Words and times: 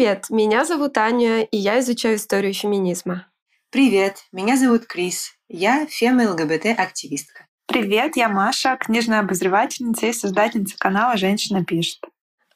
Привет, 0.00 0.30
меня 0.30 0.64
зовут 0.64 0.96
Аня, 0.96 1.42
и 1.42 1.58
я 1.58 1.78
изучаю 1.80 2.16
историю 2.16 2.54
феминизма. 2.54 3.26
Привет, 3.68 4.24
меня 4.32 4.56
зовут 4.56 4.86
Крис. 4.86 5.34
Я 5.46 5.84
фема-ЛГБТ-активистка. 5.84 7.44
Привет, 7.66 8.16
я 8.16 8.30
Маша, 8.30 8.78
книжная 8.80 9.20
обозревательница 9.20 10.06
и 10.06 10.14
создательница 10.14 10.78
канала 10.78 11.18
«Женщина 11.18 11.66
пишет». 11.66 12.00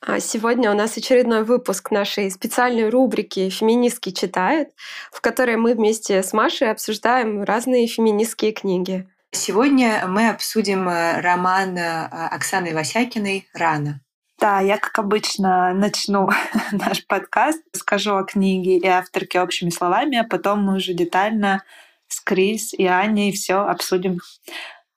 А 0.00 0.20
сегодня 0.20 0.70
у 0.70 0.74
нас 0.74 0.96
очередной 0.96 1.44
выпуск 1.44 1.90
нашей 1.90 2.30
специальной 2.30 2.88
рубрики 2.88 3.50
«Феминистки 3.50 4.10
читают», 4.10 4.70
в 5.12 5.20
которой 5.20 5.58
мы 5.58 5.74
вместе 5.74 6.22
с 6.22 6.32
Машей 6.32 6.70
обсуждаем 6.70 7.42
разные 7.42 7.86
феминистские 7.86 8.52
книги. 8.52 9.06
Сегодня 9.32 10.06
мы 10.08 10.30
обсудим 10.30 10.88
э, 10.88 11.20
роман 11.20 11.76
э, 11.76 12.06
Оксаны 12.30 12.72
Васякиной 12.72 13.46
«Рано». 13.52 14.00
Да, 14.44 14.60
я, 14.60 14.76
как 14.76 14.98
обычно, 14.98 15.72
начну 15.72 16.28
наш 16.72 17.06
подкаст, 17.06 17.62
скажу 17.72 18.16
о 18.16 18.24
книге 18.24 18.76
и 18.76 18.86
авторке 18.86 19.40
общими 19.40 19.70
словами, 19.70 20.18
а 20.18 20.24
потом 20.24 20.62
мы 20.62 20.76
уже 20.76 20.92
детально 20.92 21.62
с 22.08 22.20
Крис 22.20 22.74
и 22.74 22.84
Аней 22.84 23.32
все 23.32 23.60
обсудим. 23.60 24.18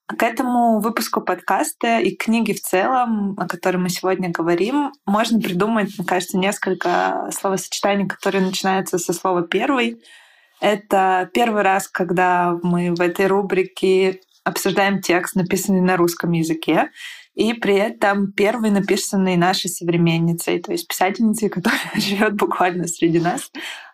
К 0.05 0.21
этому 0.21 0.81
выпуску 0.81 1.21
подкаста 1.21 1.99
и 1.99 2.13
книги 2.13 2.51
в 2.51 2.59
целом, 2.59 3.35
о 3.39 3.47
которой 3.47 3.77
мы 3.77 3.87
сегодня 3.87 4.31
говорим, 4.31 4.91
можно 5.05 5.39
придумать, 5.39 5.97
мне 5.97 6.05
кажется, 6.05 6.37
несколько 6.37 7.29
словосочетаний, 7.31 8.05
которые 8.05 8.43
начинаются 8.43 8.97
со 8.97 9.13
слова 9.13 9.43
«первый». 9.43 10.03
Это 10.59 11.29
первый 11.33 11.61
раз, 11.61 11.87
когда 11.87 12.59
мы 12.63 12.93
в 12.93 12.99
этой 12.99 13.27
рубрике 13.27 14.19
обсуждаем 14.43 15.01
текст, 15.01 15.35
написанный 15.35 15.79
на 15.79 15.95
русском 15.95 16.33
языке, 16.33 16.89
и 17.37 17.53
при 17.53 17.75
этом 17.75 18.31
первый 18.31 18.71
написанный 18.71 19.37
нашей 19.37 19.69
современницей, 19.69 20.59
то 20.59 20.71
есть 20.71 20.87
писательницей, 20.87 21.49
которая 21.57 21.79
живет 21.95 22.33
буквально 22.33 22.87
среди 22.87 23.19
нас. 23.19 23.51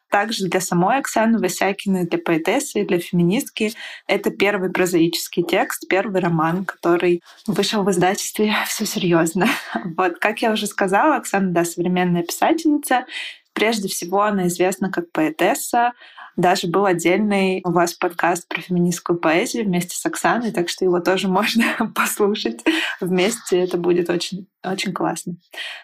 Также 0.09 0.47
для 0.47 0.61
самой 0.61 0.99
Оксаны 0.99 1.39
Васякиной, 1.39 2.05
для 2.07 2.19
поэтессы 2.19 2.85
для 2.85 2.99
феминистки 2.99 3.73
это 4.07 4.29
первый 4.29 4.71
прозаический 4.71 5.43
текст, 5.43 5.87
первый 5.89 6.21
роман, 6.21 6.65
который 6.65 7.21
вышел 7.47 7.83
в 7.83 7.89
издательстве 7.91 8.53
«Все 8.67 8.85
серьезно». 8.85 9.47
Вот, 9.97 10.19
как 10.19 10.41
я 10.41 10.51
уже 10.51 10.67
сказала, 10.67 11.15
Оксана, 11.15 11.51
да, 11.51 11.65
современная 11.65 12.23
писательница. 12.23 13.05
Прежде 13.53 13.87
всего, 13.87 14.23
она 14.23 14.47
известна 14.47 14.91
как 14.91 15.11
поэтесса, 15.11 15.93
даже 16.35 16.67
был 16.67 16.85
отдельный 16.85 17.61
у 17.63 17.71
вас 17.71 17.93
подкаст 17.93 18.47
про 18.47 18.59
феминистскую 18.59 19.19
поэзию 19.19 19.65
вместе 19.65 19.95
с 19.95 20.03
Оксаной, 20.03 20.51
так 20.51 20.67
что 20.67 20.83
его 20.83 20.99
тоже 20.99 21.27
можно 21.29 21.63
послушать 21.95 22.61
вместе. 22.99 23.59
Это 23.59 23.77
будет 23.77 24.09
очень, 24.09 24.47
очень 24.63 24.93
классно. 24.93 25.35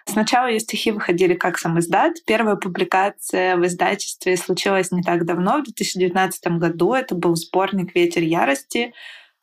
Сначала 0.06 0.48
ее 0.48 0.60
стихи 0.60 0.92
выходили 0.92 1.36
как 1.36 1.60
сам 1.60 1.80
издат. 1.80 2.14
Первая 2.26 2.56
публикация 2.56 3.58
в 3.58 3.66
издательстве 3.66 4.38
случилась 4.38 4.92
не 4.92 5.04
так 5.04 5.26
давно, 5.26 5.60
в 5.60 5.64
2019 5.66 6.48
году. 6.58 6.94
Это 6.94 7.14
был 7.14 7.36
сборник 7.36 7.94
«Ветер 7.94 8.24
ярости», 8.24 8.94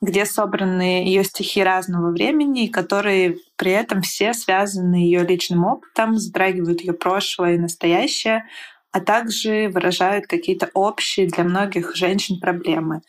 где 0.02 0.26
собраны 0.26 1.04
ее 1.04 1.24
стихи 1.24 1.62
разного 1.62 2.10
времени, 2.10 2.66
которые 2.66 3.38
при 3.56 3.72
этом 3.72 4.02
все 4.02 4.34
связаны 4.34 4.96
ее 4.96 5.24
личным 5.24 5.64
опытом, 5.64 6.16
затрагивают 6.16 6.80
ее 6.82 6.92
прошлое 6.92 7.54
и 7.54 7.58
настоящее, 7.58 8.44
а 8.92 9.00
также 9.00 9.68
выражают 9.68 10.26
какие-то 10.26 10.70
общие 10.74 11.26
для 11.26 11.44
многих 11.44 11.96
женщин 11.96 12.40
проблемы. 12.40 13.02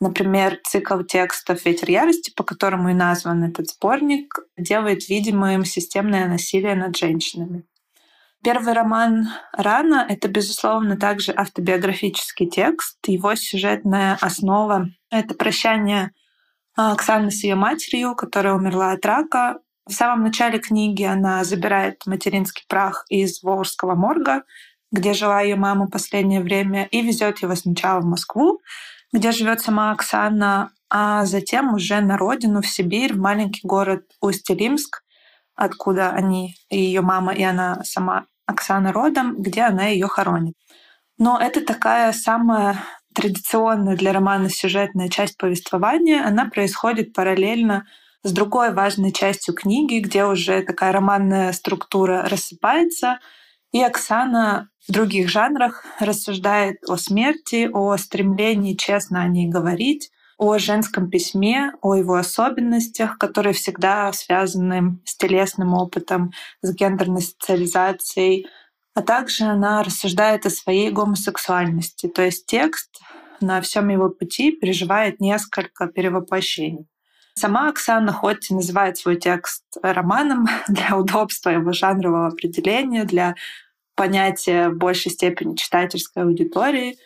Например, 0.00 0.58
цикл 0.64 1.00
текстов 1.02 1.64
«Ветер 1.64 1.90
ярости», 1.90 2.32
по 2.34 2.44
которому 2.44 2.90
и 2.90 2.94
назван 2.94 3.44
этот 3.44 3.68
сборник, 3.70 4.38
делает 4.58 5.08
видимым 5.08 5.64
системное 5.64 6.28
насилие 6.28 6.74
над 6.74 6.96
женщинами. 6.96 7.64
Первый 8.42 8.74
роман 8.74 9.28
«Рано»— 9.54 10.04
это, 10.08 10.28
безусловно, 10.28 10.98
также 10.98 11.32
автобиографический 11.32 12.46
текст. 12.46 12.98
Его 13.06 13.34
сюжетная 13.34 14.18
основа— 14.20 14.90
это 15.10 15.34
прощание 15.34 16.10
Оксаны 16.76 17.30
с 17.30 17.44
ее 17.44 17.54
матерью, 17.54 18.14
которая 18.14 18.54
умерла 18.54 18.92
от 18.92 19.04
рака. 19.06 19.58
В 19.86 19.92
самом 19.92 20.24
начале 20.24 20.58
книги 20.58 21.02
она 21.02 21.44
забирает 21.44 22.06
материнский 22.06 22.64
прах 22.68 23.04
из 23.08 23.42
Волжского 23.42 23.94
морга 23.94 24.42
где 24.94 25.12
жила 25.12 25.40
ее 25.40 25.56
мама 25.56 25.88
последнее 25.88 26.40
время, 26.40 26.84
и 26.86 27.02
везет 27.02 27.40
его 27.40 27.56
сначала 27.56 28.00
в 28.00 28.04
Москву, 28.04 28.60
где 29.12 29.32
живет 29.32 29.60
сама 29.60 29.90
Оксана, 29.90 30.70
а 30.88 31.24
затем 31.24 31.74
уже 31.74 32.00
на 32.00 32.16
родину, 32.16 32.62
в 32.62 32.66
Сибирь, 32.66 33.14
в 33.14 33.18
маленький 33.18 33.66
город 33.66 34.04
Усть-Илимск, 34.20 35.02
откуда 35.56 36.10
они, 36.10 36.54
и 36.70 36.78
ее 36.78 37.00
мама, 37.00 37.34
и 37.34 37.42
она 37.42 37.82
сама 37.82 38.26
Оксана 38.46 38.92
родом, 38.92 39.42
где 39.42 39.62
она 39.62 39.86
ее 39.86 40.06
хоронит. 40.06 40.54
Но 41.18 41.40
это 41.40 41.60
такая 41.64 42.12
самая 42.12 42.78
традиционная 43.14 43.96
для 43.96 44.12
романа 44.12 44.50
сюжетная 44.50 45.08
часть 45.08 45.38
повествования. 45.38 46.26
Она 46.26 46.46
происходит 46.46 47.12
параллельно 47.12 47.86
с 48.22 48.32
другой 48.32 48.72
важной 48.72 49.12
частью 49.12 49.54
книги, 49.54 50.00
где 50.00 50.24
уже 50.24 50.62
такая 50.62 50.92
романная 50.92 51.52
структура 51.52 52.26
рассыпается, 52.28 53.18
и 53.72 53.82
Оксана 53.82 54.70
в 54.86 54.92
других 54.92 55.28
жанрах 55.28 55.84
рассуждает 55.98 56.78
о 56.88 56.96
смерти, 56.96 57.68
о 57.72 57.96
стремлении 57.96 58.74
честно 58.74 59.22
о 59.22 59.28
ней 59.28 59.48
говорить, 59.48 60.10
о 60.38 60.58
женском 60.58 61.10
письме, 61.10 61.72
о 61.80 61.94
его 61.94 62.14
особенностях, 62.14 63.18
которые 63.18 63.54
всегда 63.54 64.12
связаны 64.12 64.98
с 65.04 65.16
телесным 65.16 65.74
опытом, 65.74 66.32
с 66.62 66.74
гендерной 66.74 67.22
социализацией. 67.22 68.46
А 68.94 69.02
также 69.02 69.44
она 69.44 69.82
рассуждает 69.82 70.46
о 70.46 70.50
своей 70.50 70.90
гомосексуальности. 70.90 72.06
То 72.06 72.22
есть 72.22 72.46
текст 72.46 73.00
на 73.40 73.60
всем 73.60 73.88
его 73.88 74.08
пути 74.08 74.52
переживает 74.52 75.20
несколько 75.20 75.88
перевоплощений. 75.88 76.86
Сама 77.36 77.68
Оксана 77.68 78.12
хоть 78.12 78.50
и 78.50 78.54
называет 78.54 78.96
свой 78.96 79.16
текст 79.16 79.64
романом 79.82 80.46
для 80.68 80.96
удобства 80.96 81.50
его 81.50 81.72
жанрового 81.72 82.28
определения, 82.28 83.04
для 83.04 83.34
понятие 83.96 84.70
в 84.70 84.76
большей 84.76 85.10
степени 85.10 85.56
читательской 85.56 86.22
аудитории. 86.22 86.96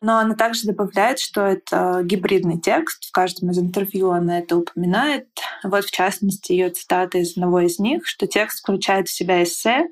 Но 0.00 0.18
она 0.18 0.34
также 0.34 0.66
добавляет, 0.66 1.20
что 1.20 1.42
это 1.42 2.02
гибридный 2.04 2.60
текст. 2.60 3.04
В 3.04 3.12
каждом 3.12 3.50
из 3.50 3.58
интервью 3.58 4.10
она 4.10 4.40
это 4.40 4.56
упоминает. 4.56 5.28
Вот, 5.62 5.84
в 5.84 5.90
частности, 5.90 6.52
ее 6.52 6.70
цитата 6.70 7.18
из 7.18 7.32
одного 7.32 7.60
из 7.60 7.78
них, 7.78 8.06
что 8.06 8.26
текст 8.26 8.60
включает 8.60 9.08
в 9.08 9.12
себя 9.12 9.42
эссе, 9.42 9.86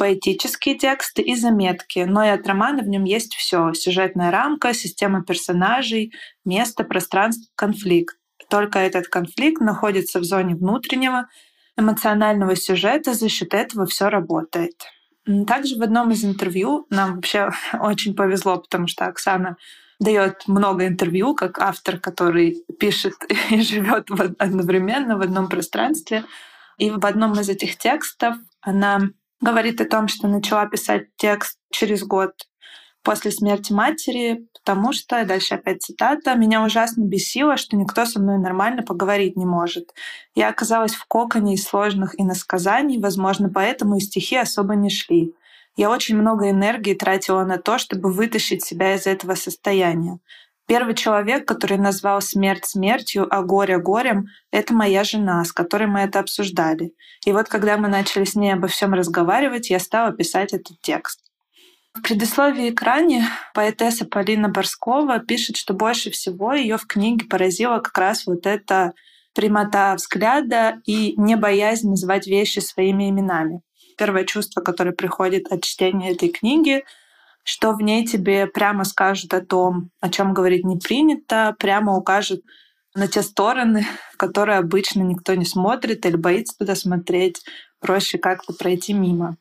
поэтические 0.00 0.78
тексты 0.78 1.20
и 1.20 1.36
заметки, 1.36 1.98
но 2.08 2.24
и 2.24 2.28
от 2.28 2.46
романа 2.46 2.82
в 2.82 2.88
нем 2.88 3.04
есть 3.04 3.34
все: 3.34 3.74
сюжетная 3.74 4.30
рамка, 4.30 4.72
система 4.72 5.22
персонажей, 5.22 6.14
место, 6.46 6.84
пространство, 6.84 7.52
конфликт. 7.54 8.16
Только 8.48 8.78
этот 8.78 9.08
конфликт 9.08 9.60
находится 9.60 10.18
в 10.18 10.24
зоне 10.24 10.54
внутреннего 10.54 11.28
эмоционального 11.76 12.56
сюжета, 12.56 13.12
за 13.12 13.28
счет 13.28 13.52
этого 13.52 13.84
все 13.84 14.08
работает. 14.08 14.72
Также 15.46 15.76
в 15.76 15.82
одном 15.82 16.12
из 16.12 16.24
интервью 16.24 16.86
нам 16.88 17.16
вообще 17.16 17.50
очень 17.78 18.14
повезло, 18.14 18.56
потому 18.56 18.86
что 18.86 19.04
Оксана 19.04 19.58
дает 19.98 20.48
много 20.48 20.86
интервью 20.86 21.34
как 21.34 21.58
автор, 21.58 21.98
который 21.98 22.64
пишет 22.78 23.16
и 23.50 23.60
живет 23.60 24.08
одновременно 24.38 25.18
в 25.18 25.20
одном 25.20 25.50
пространстве. 25.50 26.24
И 26.78 26.90
в 26.90 27.04
одном 27.04 27.38
из 27.38 27.50
этих 27.50 27.76
текстов 27.76 28.36
она 28.62 29.10
говорит 29.40 29.80
о 29.80 29.86
том, 29.86 30.08
что 30.08 30.28
начала 30.28 30.66
писать 30.66 31.06
текст 31.16 31.58
через 31.70 32.04
год 32.04 32.32
после 33.02 33.30
смерти 33.30 33.72
матери, 33.72 34.46
потому 34.52 34.92
что, 34.92 35.24
дальше 35.24 35.54
опять 35.54 35.82
цитата, 35.82 36.34
«Меня 36.34 36.62
ужасно 36.62 37.02
бесило, 37.02 37.56
что 37.56 37.76
никто 37.76 38.04
со 38.04 38.20
мной 38.20 38.38
нормально 38.38 38.82
поговорить 38.82 39.36
не 39.36 39.46
может. 39.46 39.94
Я 40.34 40.48
оказалась 40.48 40.94
в 40.94 41.06
коконе 41.06 41.54
из 41.54 41.64
сложных 41.64 42.14
иносказаний, 42.20 43.00
возможно, 43.00 43.48
поэтому 43.48 43.96
и 43.96 44.00
стихи 44.00 44.36
особо 44.36 44.74
не 44.74 44.90
шли. 44.90 45.32
Я 45.76 45.90
очень 45.90 46.16
много 46.16 46.50
энергии 46.50 46.94
тратила 46.94 47.44
на 47.44 47.56
то, 47.56 47.78
чтобы 47.78 48.12
вытащить 48.12 48.62
себя 48.64 48.94
из 48.94 49.06
этого 49.06 49.34
состояния. 49.34 50.18
Первый 50.70 50.94
человек, 50.94 51.48
который 51.48 51.78
назвал 51.78 52.20
смерть 52.22 52.64
смертью, 52.64 53.26
а 53.28 53.42
горе 53.42 53.78
горем, 53.78 54.26
это 54.52 54.72
моя 54.72 55.02
жена, 55.02 55.44
с 55.44 55.50
которой 55.52 55.88
мы 55.88 55.98
это 55.98 56.20
обсуждали. 56.20 56.92
И 57.26 57.32
вот 57.32 57.48
когда 57.48 57.76
мы 57.76 57.88
начали 57.88 58.22
с 58.22 58.36
ней 58.36 58.52
обо 58.52 58.68
всем 58.68 58.94
разговаривать, 58.94 59.68
я 59.68 59.80
стала 59.80 60.12
писать 60.12 60.52
этот 60.52 60.80
текст. 60.80 61.24
В 61.92 62.02
предисловии 62.02 62.70
к 62.70 62.80
ране 62.82 63.24
поэтесса 63.52 64.04
Полина 64.04 64.48
Борскова 64.48 65.18
пишет, 65.18 65.56
что 65.56 65.74
больше 65.74 66.12
всего 66.12 66.52
ее 66.52 66.76
в 66.76 66.86
книге 66.86 67.26
поразила 67.26 67.80
как 67.80 67.98
раз 67.98 68.24
вот 68.28 68.46
эта 68.46 68.92
прямота 69.34 69.96
взгляда 69.96 70.80
и 70.86 71.14
не 71.16 71.34
боязнь 71.34 71.90
называть 71.90 72.28
вещи 72.28 72.60
своими 72.60 73.10
именами. 73.10 73.62
Первое 73.98 74.22
чувство, 74.22 74.60
которое 74.60 74.92
приходит 74.92 75.50
от 75.50 75.64
чтения 75.64 76.12
этой 76.12 76.28
книги, 76.28 76.84
что 77.44 77.72
в 77.72 77.80
ней 77.80 78.06
тебе 78.06 78.46
прямо 78.46 78.84
скажут 78.84 79.34
о 79.34 79.40
том, 79.40 79.90
о 80.00 80.08
чем 80.08 80.34
говорить 80.34 80.64
не 80.64 80.76
принято, 80.76 81.54
прямо 81.58 81.96
укажут 81.96 82.42
на 82.94 83.06
те 83.06 83.22
стороны, 83.22 83.86
которые 84.16 84.58
обычно 84.58 85.02
никто 85.02 85.34
не 85.34 85.44
смотрит 85.44 86.04
или 86.06 86.16
боится 86.16 86.58
туда 86.58 86.74
смотреть, 86.74 87.42
проще 87.80 88.18
как-то 88.18 88.52
пройти 88.52 88.92
мимо. 88.92 89.36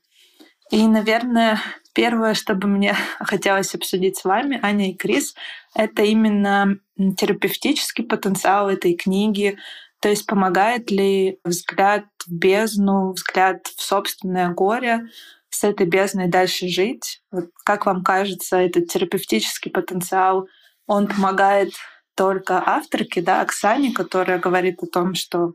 И, 0.72 0.86
наверное, 0.86 1.60
первое, 1.94 2.36
что 2.36 2.54
бы 2.54 2.68
мне 2.68 2.96
хотелось 3.20 3.74
обсудить 3.74 4.18
с 4.18 4.24
вами, 4.24 4.60
Аня 4.62 4.92
и 4.92 4.96
Крис, 4.96 5.36
это 5.76 6.04
именно 6.04 6.78
терапевтический 7.18 8.04
потенциал 8.04 8.70
этой 8.70 8.94
книги, 8.94 9.58
то 10.00 10.10
есть 10.10 10.26
помогает 10.26 10.92
ли 10.92 11.40
взгляд 11.44 12.06
в 12.26 12.32
бездну, 12.32 13.12
взгляд 13.12 13.68
в 13.68 13.82
собственное 13.82 14.50
горе 14.50 15.10
с 15.50 15.64
этой 15.64 15.86
бездной 15.86 16.28
дальше 16.28 16.68
жить? 16.68 17.22
Вот 17.32 17.50
как 17.64 17.86
вам 17.86 18.04
кажется, 18.04 18.58
этот 18.58 18.88
терапевтический 18.88 19.72
потенциал, 19.72 20.48
он 20.88 21.08
помогает 21.08 21.74
только 22.16 22.62
авторке, 22.66 23.22
да, 23.22 23.42
Оксане, 23.42 23.94
которая 23.94 24.40
говорит 24.40 24.84
о 24.84 24.88
том, 24.88 25.16
что 25.16 25.54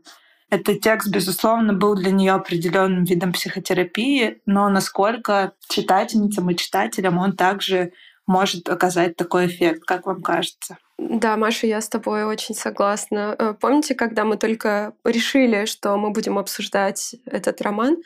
этот 0.49 0.81
текст, 0.81 1.09
безусловно, 1.09 1.73
был 1.73 1.95
для 1.95 2.11
нее 2.11 2.33
определенным 2.33 3.03
видом 3.03 3.33
психотерапии, 3.33 4.41
но 4.45 4.69
насколько 4.69 5.53
читательницам 5.67 6.49
и 6.49 6.55
читателям 6.55 7.17
он 7.17 7.35
также 7.35 7.91
может 8.27 8.69
оказать 8.69 9.15
такой 9.15 9.47
эффект, 9.47 9.83
как 9.85 10.05
вам 10.05 10.21
кажется? 10.21 10.77
Да, 10.97 11.35
Маша, 11.35 11.67
я 11.67 11.81
с 11.81 11.89
тобой 11.89 12.23
очень 12.23 12.55
согласна. 12.55 13.35
Э, 13.37 13.53
помните, 13.59 13.95
когда 13.95 14.23
мы 14.23 14.37
только 14.37 14.93
решили, 15.03 15.65
что 15.65 15.97
мы 15.97 16.11
будем 16.11 16.39
обсуждать 16.39 17.15
этот 17.25 17.61
роман, 17.61 17.97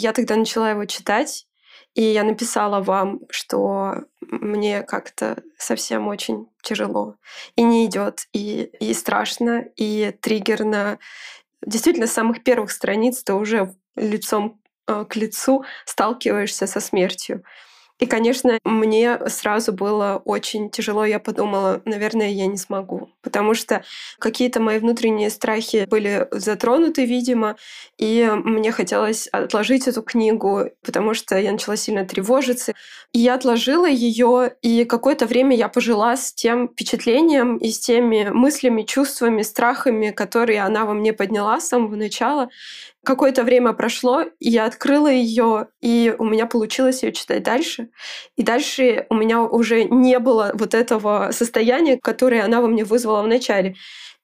я 0.00 0.12
тогда 0.12 0.36
начала 0.36 0.70
его 0.70 0.84
читать, 0.86 1.46
и 1.94 2.02
я 2.02 2.24
написала 2.24 2.80
вам, 2.80 3.20
что 3.30 4.04
мне 4.20 4.82
как-то 4.82 5.42
совсем 5.58 6.08
очень 6.08 6.46
тяжело. 6.62 7.16
И 7.56 7.62
не 7.62 7.86
идет, 7.86 8.26
и, 8.32 8.70
и 8.80 8.94
страшно, 8.94 9.66
и 9.76 10.16
триггерно. 10.20 10.98
Действительно, 11.66 12.06
с 12.06 12.12
самых 12.12 12.42
первых 12.42 12.70
страниц 12.70 13.22
ты 13.22 13.34
уже 13.34 13.74
лицом 13.96 14.60
э, 14.86 15.04
к 15.08 15.16
лицу 15.16 15.64
сталкиваешься 15.84 16.66
со 16.66 16.80
смертью. 16.80 17.44
И, 18.00 18.06
конечно, 18.06 18.58
мне 18.64 19.18
сразу 19.28 19.72
было 19.72 20.22
очень 20.24 20.70
тяжело. 20.70 21.04
Я 21.04 21.18
подумала, 21.18 21.82
наверное, 21.84 22.30
я 22.30 22.46
не 22.46 22.56
смогу. 22.56 23.10
Потому 23.20 23.52
что 23.52 23.84
какие-то 24.18 24.58
мои 24.58 24.78
внутренние 24.78 25.28
страхи 25.28 25.86
были 25.88 26.26
затронуты, 26.30 27.04
видимо. 27.04 27.56
И 27.98 28.26
мне 28.32 28.72
хотелось 28.72 29.26
отложить 29.28 29.86
эту 29.86 30.02
книгу, 30.02 30.70
потому 30.82 31.12
что 31.12 31.36
я 31.36 31.52
начала 31.52 31.76
сильно 31.76 32.06
тревожиться. 32.06 32.72
И 33.12 33.18
я 33.18 33.34
отложила 33.34 33.88
ее, 33.88 34.54
и 34.62 34.84
какое-то 34.84 35.26
время 35.26 35.54
я 35.54 35.68
пожила 35.68 36.16
с 36.16 36.32
тем 36.32 36.68
впечатлением 36.68 37.58
и 37.58 37.70
с 37.70 37.80
теми 37.80 38.30
мыслями, 38.30 38.82
чувствами, 38.82 39.42
страхами, 39.42 40.10
которые 40.10 40.62
она 40.62 40.86
во 40.86 40.94
мне 40.94 41.12
подняла 41.12 41.60
с 41.60 41.68
самого 41.68 41.96
начала. 41.96 42.48
Какое-то 43.04 43.44
время 43.44 43.72
прошло, 43.72 44.22
и 44.22 44.50
я 44.50 44.66
открыла 44.66 45.08
ее, 45.08 45.68
и 45.80 46.14
у 46.18 46.24
меня 46.24 46.46
получилось 46.46 47.02
ее 47.02 47.12
читать 47.12 47.42
дальше. 47.42 47.88
И 48.36 48.42
дальше 48.42 49.06
у 49.08 49.14
меня 49.14 49.42
уже 49.42 49.84
не 49.84 50.18
было 50.18 50.50
вот 50.54 50.74
этого 50.74 51.30
состояния, 51.32 51.98
которое 51.98 52.44
она 52.44 52.60
во 52.60 52.68
мне 52.68 52.84
вызвала 52.84 53.22
в 53.22 53.28
начале. 53.28 53.76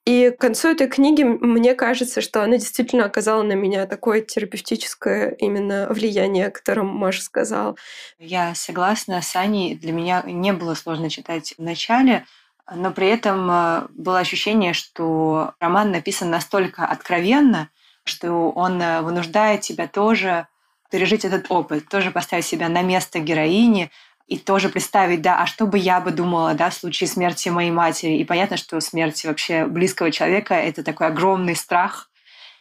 И 0.07 0.31
к 0.31 0.39
концу 0.39 0.69
этой 0.69 0.87
книги 0.87 1.25
мне 1.25 1.75
кажется, 1.75 2.21
что 2.21 2.45
она 2.45 2.59
действительно 2.59 3.07
оказала 3.07 3.43
на 3.43 3.55
меня 3.55 3.87
такое 3.87 4.21
терапевтическое 4.21 5.31
именно 5.31 5.89
влияние, 5.91 6.47
о 6.47 6.51
котором 6.53 6.87
Маша 6.87 7.23
сказала. 7.23 7.75
Я 8.19 8.55
согласна 8.55 9.21
с 9.21 9.35
Аней. 9.35 9.75
Для 9.75 9.93
меня 9.93 10.23
не 10.25 10.53
было 10.53 10.75
сложно 10.75 11.11
читать 11.11 11.55
в 11.59 11.63
начале, 11.63 12.25
но 12.73 12.93
при 12.93 13.09
этом 13.09 13.51
э, 13.51 13.87
было 13.91 14.21
ощущение, 14.21 14.75
что 14.75 15.55
роман 15.59 15.91
написан 15.91 16.31
настолько 16.31 16.85
откровенно, 16.85 17.71
что 18.07 18.51
он 18.51 18.81
э, 18.81 19.03
вынуждает 19.03 19.61
тебя 19.61 19.87
тоже 19.89 20.47
пережить 20.91 21.25
этот 21.25 21.47
опыт, 21.51 21.89
тоже 21.89 22.11
поставить 22.11 22.47
себя 22.47 22.69
на 22.69 22.83
место 22.83 23.19
героини 23.19 23.91
и 24.27 24.39
тоже 24.39 24.69
представить, 24.69 25.23
да, 25.23 25.43
а 25.43 25.47
что 25.47 25.67
бы 25.67 25.79
я 25.79 26.01
бы 26.01 26.11
думала, 26.11 26.55
да, 26.55 26.71
в 26.71 26.75
случае 26.75 27.09
смерти 27.09 27.49
моей 27.49 27.71
матери. 27.71 28.17
И 28.17 28.25
понятно, 28.25 28.57
что 28.57 28.81
смерть 28.81 29.25
вообще 29.25 29.67
близкого 29.67 30.11
человека— 30.11 30.55
это 30.55 30.83
такой 30.83 31.09
огромный 31.09 31.57
страх, 31.57 32.11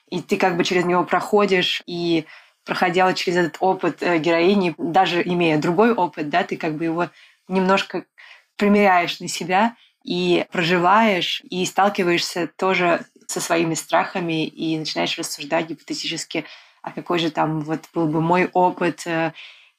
и 0.09 0.21
ты 0.21 0.37
как 0.37 0.57
бы 0.57 0.63
через 0.63 0.85
него 0.85 1.03
проходишь, 1.03 1.81
и 1.87 2.25
проходя 2.65 3.11
через 3.13 3.37
этот 3.37 3.57
опыт 3.59 4.01
э, 4.01 4.17
героини, 4.17 4.75
даже 4.77 5.21
имея 5.23 5.57
другой 5.57 5.93
опыт, 5.93 6.29
да, 6.29 6.43
ты 6.43 6.57
как 6.57 6.75
бы 6.75 6.83
его 6.85 7.09
немножко 7.47 8.05
примеряешь 8.57 9.19
на 9.19 9.27
себя 9.27 9.75
и 10.03 10.45
проживаешь, 10.51 11.41
и 11.49 11.65
сталкиваешься 11.65 12.47
тоже 12.55 13.05
со 13.27 13.41
своими 13.41 13.73
страхами 13.73 14.45
и 14.45 14.77
начинаешь 14.77 15.17
рассуждать 15.17 15.69
гипотетически, 15.69 16.45
а 16.81 16.91
какой 16.91 17.19
же 17.19 17.31
там 17.31 17.61
вот 17.61 17.81
был 17.93 18.07
бы 18.07 18.21
мой 18.21 18.49
опыт. 18.53 19.03
Э. 19.05 19.33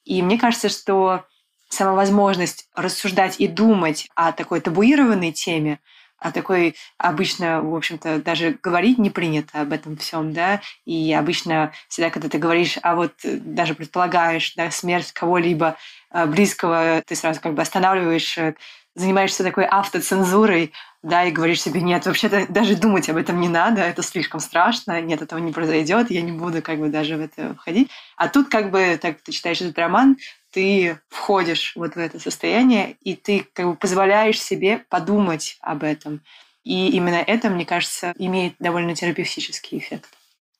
И 0.04 0.22
мне 0.22 0.38
кажется, 0.38 0.68
что 0.68 1.24
сама 1.68 1.94
возможность 1.94 2.68
рассуждать 2.74 3.40
и 3.40 3.48
думать 3.48 4.08
о 4.14 4.32
такой 4.32 4.60
табуированной 4.60 5.32
теме, 5.32 5.80
о 6.18 6.32
такой 6.32 6.74
обычно, 6.96 7.60
в 7.60 7.74
общем-то, 7.74 8.22
даже 8.22 8.58
говорить 8.62 8.98
не 8.98 9.10
принято 9.10 9.60
об 9.60 9.72
этом 9.72 9.96
всем, 9.96 10.32
да, 10.32 10.60
и 10.84 11.12
обычно 11.12 11.72
всегда, 11.88 12.10
когда 12.10 12.28
ты 12.28 12.38
говоришь, 12.38 12.78
а 12.82 12.94
вот 12.94 13.12
даже 13.22 13.74
предполагаешь, 13.74 14.54
да, 14.54 14.70
смерть 14.70 15.12
кого-либо 15.12 15.76
э, 16.10 16.26
близкого, 16.26 17.02
ты 17.06 17.14
сразу 17.16 17.40
как 17.40 17.54
бы 17.54 17.62
останавливаешь 17.62 18.38
э, 18.38 18.54
занимаешься 18.96 19.44
такой 19.44 19.66
автоцензурой, 19.66 20.72
да, 21.02 21.24
и 21.24 21.30
говоришь 21.30 21.60
себе, 21.60 21.82
нет, 21.82 22.06
вообще-то 22.06 22.46
даже 22.48 22.74
думать 22.74 23.08
об 23.08 23.18
этом 23.18 23.38
не 23.40 23.48
надо, 23.48 23.82
это 23.82 24.02
слишком 24.02 24.40
страшно, 24.40 25.00
нет, 25.00 25.22
этого 25.22 25.38
не 25.38 25.52
произойдет, 25.52 26.10
я 26.10 26.22
не 26.22 26.32
буду 26.32 26.62
как 26.62 26.80
бы 26.80 26.88
даже 26.88 27.16
в 27.16 27.20
это 27.20 27.54
входить. 27.54 27.90
А 28.16 28.28
тут 28.28 28.48
как 28.48 28.70
бы, 28.70 28.98
так 29.00 29.20
ты 29.20 29.30
читаешь 29.32 29.60
этот 29.60 29.78
роман, 29.78 30.16
ты 30.50 30.98
входишь 31.10 31.74
вот 31.76 31.94
в 31.94 31.98
это 31.98 32.18
состояние, 32.18 32.96
и 33.02 33.14
ты 33.14 33.46
как 33.52 33.66
бы 33.66 33.74
позволяешь 33.76 34.40
себе 34.40 34.84
подумать 34.88 35.58
об 35.60 35.84
этом. 35.84 36.22
И 36.64 36.88
именно 36.88 37.22
это, 37.24 37.50
мне 37.50 37.66
кажется, 37.66 38.12
имеет 38.16 38.54
довольно 38.58 38.94
терапевтический 38.94 39.78
эффект. 39.78 40.08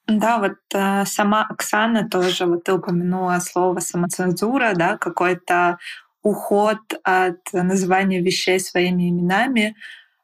Да, 0.07 0.39
вот 0.39 0.59
э, 0.73 1.05
сама 1.05 1.47
Оксана 1.49 2.09
тоже, 2.09 2.47
вот 2.47 2.63
ты 2.63 2.75
упомянула 2.75 3.41
слово 3.41 3.81
самоцензура, 3.81 4.75
да, 4.77 4.97
какой-то 4.99 5.79
уход 6.27 6.81
от 7.05 7.39
называния 7.53 8.21
вещей 8.21 8.59
своими 8.59 9.09
именами. 9.09 9.77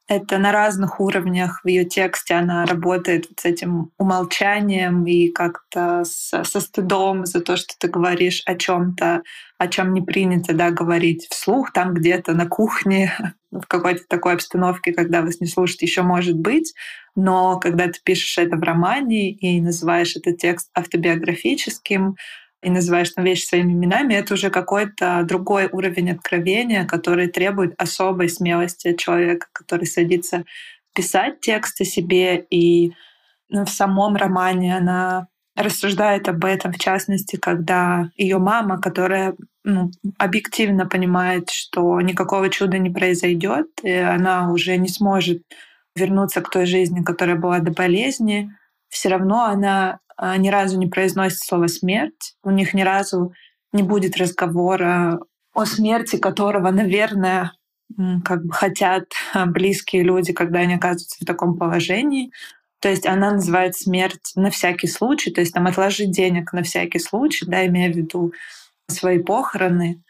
Это 0.09 0.39
на 0.39 0.51
разных 0.51 0.99
уровнях 0.99 1.61
в 1.63 1.69
ее 1.69 1.85
тексте 1.85 2.35
она 2.35 2.67
работает 2.67 3.29
с 3.39 3.45
этим 3.45 3.93
умолчанием 3.99 5.07
и 5.07 5.29
как-то 5.29 6.03
со, 6.05 6.43
со 6.43 6.61
стыдом 6.61 7.25
за 7.25 7.41
то, 7.41 7.57
что 7.57 7.75
ты 7.79 7.87
говоришь 7.87 8.43
о 8.45 8.57
чем-то, 8.57 9.23
о 9.59 9.69
чем 9.69 9.95
не 9.95 10.03
принято 10.03 10.55
да, 10.55 10.71
говорить 10.71 11.29
вслух, 11.31 11.73
там 11.73 11.95
где-то 11.95 12.33
на 12.33 12.47
кухне, 12.47 13.13
в 13.53 13.67
какой-то 13.69 14.03
такой 14.09 14.35
обстановке, 14.35 14.93
когда 14.93 15.23
вас 15.23 15.41
не 15.41 15.47
слушают, 15.47 15.83
еще 15.83 16.03
может 16.03 16.37
быть. 16.37 16.75
Но 17.15 17.61
когда 17.61 17.87
ты 17.87 18.01
пишешь 18.03 18.39
это 18.39 18.57
в 18.57 18.63
романе 18.63 19.31
и 19.31 19.61
называешь 19.61 20.17
этот 20.17 20.39
текст 20.39 20.69
автобиографическим, 20.75 22.17
и 22.63 22.71
называешь 22.71 23.11
там 23.11 23.25
вещи 23.25 23.45
своими 23.45 23.73
именами, 23.73 24.15
это 24.15 24.35
уже 24.35 24.51
какой-то 24.51 25.23
другой 25.25 25.69
уровень 25.71 26.13
откровения, 26.13 26.85
который 26.85 27.29
требует 27.29 27.75
особой 27.77 28.29
смелости 28.29 28.89
от 28.89 28.99
человека, 28.99 29.49
который 29.53 29.87
садится 29.87 30.45
писать 30.95 31.41
текст 31.41 31.81
о 31.81 31.85
себе. 31.85 32.45
И 32.51 32.93
ну, 33.49 33.65
в 33.65 33.71
самом 33.71 34.17
романе 34.17 34.77
она 34.77 35.27
рассуждает 35.57 36.29
об 36.29 36.45
этом, 36.45 36.73
в 36.73 36.79
частности, 36.79 37.37
когда 37.37 38.11
ее 38.17 38.39
мама, 38.39 38.81
которая 38.81 39.35
ну, 39.65 39.91
объективно 40.19 40.87
понимает, 40.87 41.51
что 41.51 42.01
никакого 42.01 42.49
чуда 42.49 42.79
не 42.79 42.91
произойдет, 42.91 43.67
и 43.83 43.93
она 43.93 44.51
уже 44.51 44.77
не 44.77 44.89
сможет 44.89 45.43
вернуться 45.95 46.41
к 46.41 46.51
той 46.51 46.67
жизни, 46.67 47.03
которая 47.03 47.37
была 47.37 47.59
до 47.59 47.71
болезни, 47.71 48.51
все 48.89 49.09
равно 49.09 49.45
она 49.45 49.99
ни 50.21 50.49
разу 50.49 50.79
не 50.79 50.87
произносит 50.87 51.39
слово 51.41 51.67
«смерть». 51.67 52.37
У 52.43 52.51
них 52.51 52.75
ни 52.75 52.83
разу 52.83 53.33
не 53.73 53.83
будет 53.83 54.17
разговора 54.17 55.21
о 55.55 55.65
смерти, 55.65 56.17
которого, 56.17 56.71
наверное, 56.71 57.53
как 58.25 58.45
бы 58.45 58.53
хотят 58.53 59.05
близкие 59.47 60.03
люди, 60.03 60.33
когда 60.33 60.61
они 60.61 60.75
оказываются 60.75 61.19
в 61.21 61.27
таком 61.27 61.57
положении. 61.57 62.31
То 62.81 62.89
есть 62.89 63.07
она 63.07 63.33
называет 63.33 63.77
смерть 63.77 64.33
на 64.35 64.51
всякий 64.51 64.89
случай, 64.89 65.31
то 65.31 65.41
есть 65.41 65.55
там 65.55 65.67
отложить 65.67 66.11
денег 66.11 66.53
на 66.53 66.63
всякий 66.63 66.99
случай, 66.99 67.47
да, 67.47 67.65
имея 67.67 67.93
в 67.93 67.97
виду 67.97 68.33
свои 68.89 69.19
похороны. 69.19 70.03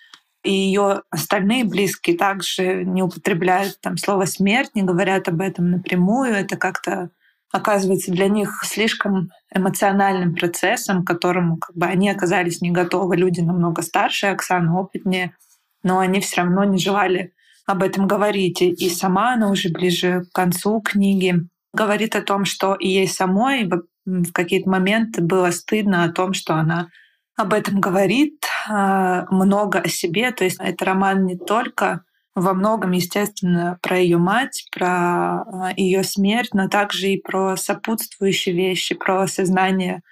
И 0.43 0.53
ее 0.53 1.03
остальные 1.11 1.65
близкие 1.65 2.17
также 2.17 2.85
не 2.85 3.03
употребляют 3.03 3.81
там 3.81 3.97
слово 3.97 4.25
смерть, 4.25 4.71
не 4.75 4.83
говорят 4.83 5.29
об 5.29 5.41
этом 5.41 5.71
напрямую. 5.71 6.33
Это 6.33 6.57
как-то 6.57 7.11
оказывается 7.53 8.11
для 8.11 8.29
них 8.29 8.63
слишком 8.65 9.31
эмоциональным 9.55 10.35
процессом, 10.35 11.05
к 11.05 11.07
которому 11.07 11.59
как 11.59 11.77
бы 11.77 11.87
они 11.87 12.09
оказались 12.09 12.63
не 12.63 12.71
готовы. 12.71 13.17
Люди 13.17 13.41
намного 13.41 13.83
старше, 13.83 14.27
Оксана 14.27 14.81
опытнее, 14.81 15.37
но 15.83 15.99
они 15.99 16.21
все 16.21 16.41
равно 16.41 16.65
не 16.65 16.79
желали 16.79 17.35
об 17.67 17.83
этом 17.83 18.07
говорить. 18.09 18.63
И 18.63 18.89
сама 18.89 19.35
она 19.35 19.51
уже 19.51 19.69
ближе 19.69 20.25
к 20.25 20.35
концу 20.35 20.81
книги 20.81 21.47
говорит 21.75 22.17
о 22.17 22.23
том, 22.23 22.47
что 22.47 22.75
и 22.75 22.89
ей 22.89 23.09
самой 23.09 23.71
в 24.05 24.33
какие-то 24.33 24.69
моменты 24.69 25.23
было 25.23 25.51
стыдно 25.51 26.05
о 26.05 26.13
том, 26.13 26.33
что 26.33 26.55
она 26.55 26.89
об 27.37 27.53
этом 27.53 27.81
говорит, 27.81 28.45
а, 28.69 29.27
много 29.31 29.79
о 29.79 29.89
себе. 29.89 30.33
То 30.33 30.45
есть 30.45 30.59
это 30.59 30.85
роман 30.85 31.25
не 31.27 31.37
только 31.37 32.05
во 32.35 32.55
многом, 32.55 32.93
естественно, 32.93 33.79
про 33.83 33.99
ее 33.99 34.17
мать, 34.17 34.67
про 34.73 35.43
а, 35.43 35.73
ее 35.77 36.03
смерть, 36.03 36.55
но 36.55 36.69
также 36.69 37.09
и 37.09 37.21
про 37.21 37.57
сопутствующие 37.57 38.55
вещи, 38.55 38.95
про 38.95 39.23
осознание 39.23 40.03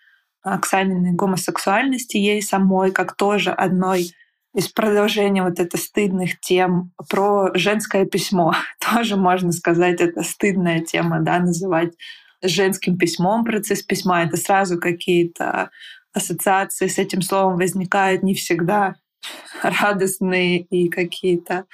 Оксаниной 0.43 1.13
гомосексуальности 1.13 2.17
ей 2.17 2.41
самой, 2.43 2.93
как 2.93 3.15
тоже 3.15 3.51
одной 3.51 4.13
из 4.55 4.69
продолжения 4.69 5.43
вот 5.43 5.61
это 5.61 5.77
стыдных 5.77 6.41
тем 6.41 6.93
про 7.09 7.51
женское 7.55 8.05
письмо. 8.07 8.55
Тоже 8.81 9.17
можно 9.17 9.53
сказать, 9.53 10.01
это 10.01 10.23
стыдная 10.23 10.81
тема, 10.81 11.21
да, 11.21 11.39
называть 11.39 11.93
женским 12.43 12.97
письмом 12.97 13.45
процесс 13.45 13.83
письма. 13.83 14.23
Это 14.23 14.37
сразу 14.37 14.79
какие-то 14.79 15.71
ассоциации 16.13 16.89
с 16.89 16.99
этим 16.99 17.23
словом 17.23 17.57
возникают 17.57 18.23
не 18.23 18.35
всегда 18.35 18.97
радостные 19.63 20.61
и 20.63 20.89
какие-то 20.89 21.67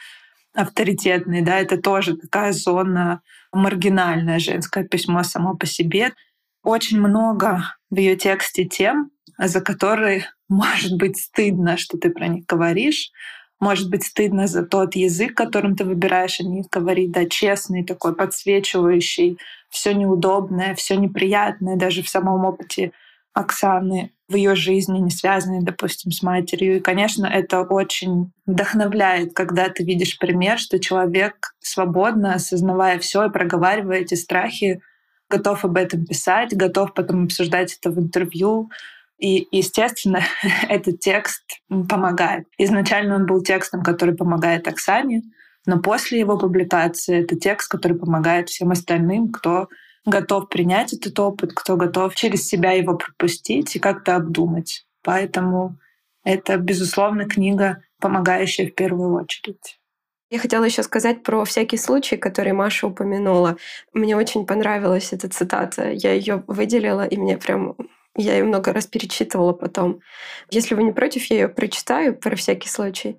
авторитетные, 0.56 1.42
да, 1.42 1.58
это 1.60 1.76
тоже 1.76 2.16
такая 2.16 2.52
зона 2.52 3.20
маргинальная 3.52 4.38
женское 4.38 4.84
письмо 4.84 5.22
само 5.22 5.56
по 5.56 5.66
себе. 5.66 6.12
Очень 6.62 7.00
много 7.00 7.62
в 7.90 7.96
ее 7.96 8.16
тексте 8.16 8.64
тем, 8.64 9.10
за 9.38 9.60
которые 9.60 10.26
может 10.48 10.96
быть 10.96 11.18
стыдно, 11.18 11.76
что 11.76 11.98
ты 11.98 12.10
про 12.10 12.28
них 12.28 12.46
говоришь, 12.46 13.10
может 13.60 13.90
быть 13.90 14.04
стыдно 14.04 14.46
за 14.46 14.64
тот 14.64 14.96
язык, 14.96 15.34
которым 15.34 15.76
ты 15.76 15.84
выбираешь 15.84 16.40
о 16.40 16.44
них 16.44 16.66
говорить, 16.70 17.12
да, 17.12 17.26
честный, 17.26 17.84
такой 17.84 18.14
подсвечивающий, 18.14 19.38
все 19.70 19.94
неудобное, 19.94 20.74
все 20.74 20.96
неприятное, 20.96 21.76
даже 21.76 22.02
в 22.02 22.08
самом 22.08 22.44
опыте 22.44 22.92
Оксаны 23.32 24.12
в 24.28 24.34
ее 24.34 24.54
жизни, 24.56 24.98
не 24.98 25.10
связанной, 25.10 25.62
допустим, 25.62 26.10
с 26.10 26.22
матерью. 26.22 26.76
И, 26.76 26.80
конечно, 26.80 27.26
это 27.26 27.62
очень 27.62 28.32
вдохновляет, 28.44 29.34
когда 29.34 29.68
ты 29.68 29.84
видишь 29.84 30.18
пример, 30.18 30.58
что 30.58 30.80
человек 30.80 31.54
свободно, 31.60 32.34
осознавая 32.34 32.98
все 32.98 33.26
и 33.26 33.30
проговаривая 33.30 34.00
эти 34.00 34.14
страхи, 34.14 34.80
готов 35.30 35.64
об 35.64 35.76
этом 35.76 36.04
писать, 36.04 36.56
готов 36.56 36.94
потом 36.94 37.24
обсуждать 37.24 37.76
это 37.78 37.90
в 37.90 37.98
интервью. 37.98 38.70
И, 39.18 39.46
естественно, 39.50 40.20
этот 40.68 40.98
текст 41.00 41.44
помогает. 41.68 42.46
Изначально 42.58 43.16
он 43.16 43.26
был 43.26 43.42
текстом, 43.42 43.82
который 43.82 44.16
помогает 44.16 44.66
Оксане, 44.66 45.22
но 45.66 45.80
после 45.80 46.20
его 46.20 46.38
публикации 46.38 47.22
это 47.22 47.36
текст, 47.36 47.68
который 47.68 47.96
помогает 47.96 48.48
всем 48.48 48.70
остальным, 48.70 49.30
кто 49.30 49.68
готов 50.06 50.48
принять 50.48 50.92
этот 50.92 51.18
опыт, 51.18 51.52
кто 51.52 51.76
готов 51.76 52.14
через 52.14 52.46
себя 52.48 52.72
его 52.72 52.96
пропустить 52.96 53.76
и 53.76 53.80
как-то 53.80 54.16
обдумать. 54.16 54.86
Поэтому 55.02 55.78
это, 56.24 56.56
безусловно, 56.56 57.26
книга, 57.26 57.82
помогающая 58.00 58.68
в 58.68 58.74
первую 58.74 59.14
очередь. 59.14 59.78
Я 60.30 60.40
хотела 60.40 60.64
еще 60.64 60.82
сказать 60.82 61.22
про 61.22 61.44
всякий 61.44 61.76
случай, 61.76 62.16
который 62.16 62.52
Маша 62.52 62.88
упомянула. 62.88 63.56
Мне 63.92 64.16
очень 64.16 64.44
понравилась 64.44 65.12
эта 65.12 65.28
цитата. 65.28 65.92
Я 65.92 66.12
ее 66.12 66.42
выделила, 66.48 67.06
и 67.06 67.16
мне 67.16 67.36
прям 67.36 67.76
я 68.16 68.36
ее 68.36 68.44
много 68.44 68.72
раз 68.72 68.86
перечитывала 68.86 69.52
потом. 69.52 70.00
Если 70.50 70.74
вы 70.74 70.82
не 70.82 70.92
против, 70.92 71.26
я 71.26 71.36
ее 71.36 71.48
прочитаю 71.48 72.16
про 72.16 72.34
всякий 72.34 72.68
случай. 72.68 73.18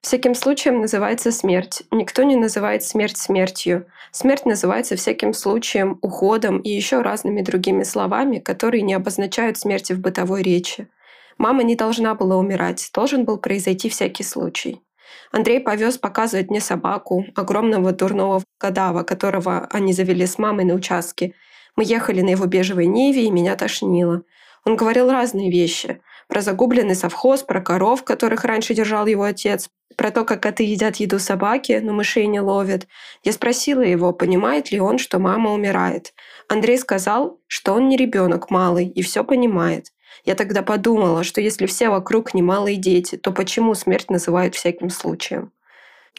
Всяким 0.00 0.34
случаем 0.34 0.80
называется 0.80 1.32
смерть. 1.32 1.82
Никто 1.90 2.22
не 2.22 2.36
называет 2.36 2.82
смерть 2.82 3.16
смертью. 3.16 3.86
Смерть 4.10 4.46
называется 4.46 4.96
всяким 4.96 5.32
случаем, 5.32 5.98
уходом 6.02 6.58
и 6.58 6.70
еще 6.70 7.02
разными 7.02 7.42
другими 7.42 7.82
словами, 7.82 8.38
которые 8.38 8.82
не 8.82 8.94
обозначают 8.94 9.58
смерти 9.58 9.92
в 9.92 10.00
бытовой 10.00 10.42
речи. 10.42 10.88
Мама 11.36 11.62
не 11.62 11.76
должна 11.76 12.14
была 12.14 12.36
умирать, 12.36 12.90
должен 12.92 13.24
был 13.24 13.38
произойти 13.38 13.88
всякий 13.88 14.24
случай. 14.24 14.82
Андрей 15.30 15.60
повез 15.60 15.98
показывать 15.98 16.50
мне 16.50 16.60
собаку, 16.60 17.24
огромного 17.34 17.92
дурного 17.92 18.42
кадава, 18.58 19.02
которого 19.02 19.68
они 19.70 19.92
завели 19.92 20.26
с 20.26 20.38
мамой 20.38 20.64
на 20.64 20.74
участке. 20.74 21.34
Мы 21.76 21.84
ехали 21.84 22.22
на 22.22 22.30
его 22.30 22.46
бежевой 22.46 22.86
Ниве, 22.86 23.24
и 23.24 23.30
меня 23.30 23.56
тошнило. 23.56 24.22
Он 24.64 24.76
говорил 24.76 25.10
разные 25.10 25.50
вещи. 25.50 26.00
Про 26.28 26.42
загубленный 26.42 26.94
совхоз, 26.94 27.42
про 27.42 27.60
коров, 27.60 28.04
которых 28.04 28.44
раньше 28.44 28.74
держал 28.74 29.06
его 29.06 29.24
отец, 29.24 29.70
про 29.96 30.10
то, 30.10 30.24
как 30.24 30.42
коты 30.42 30.62
едят 30.62 30.96
еду 30.96 31.18
собаки, 31.18 31.80
но 31.82 31.92
мышей 31.92 32.26
не 32.26 32.40
ловят. 32.40 32.86
Я 33.24 33.32
спросила 33.32 33.80
его, 33.80 34.12
понимает 34.12 34.70
ли 34.70 34.78
он, 34.78 34.98
что 34.98 35.18
мама 35.18 35.52
умирает. 35.52 36.14
Андрей 36.48 36.78
сказал, 36.78 37.40
что 37.46 37.74
он 37.74 37.88
не 37.88 37.96
ребенок 37.96 38.50
малый 38.50 38.86
и 38.86 39.02
все 39.02 39.24
понимает. 39.24 39.92
Я 40.24 40.34
тогда 40.34 40.62
подумала, 40.62 41.24
что 41.24 41.40
если 41.40 41.66
все 41.66 41.88
вокруг 41.88 42.34
не 42.34 42.42
малые 42.42 42.76
дети, 42.76 43.16
то 43.16 43.32
почему 43.32 43.74
смерть 43.74 44.10
называют 44.10 44.54
всяким 44.54 44.90
случаем? 44.90 45.52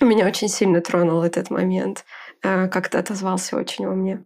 Меня 0.02 0.26
очень 0.26 0.48
сильно 0.48 0.82
тронул 0.82 1.22
этот 1.24 1.50
момент. 1.50 2.06
Э, 2.42 2.68
как-то 2.68 3.00
отозвался 3.00 3.58
очень 3.58 3.86
во 3.86 3.96
мне. 3.96 4.24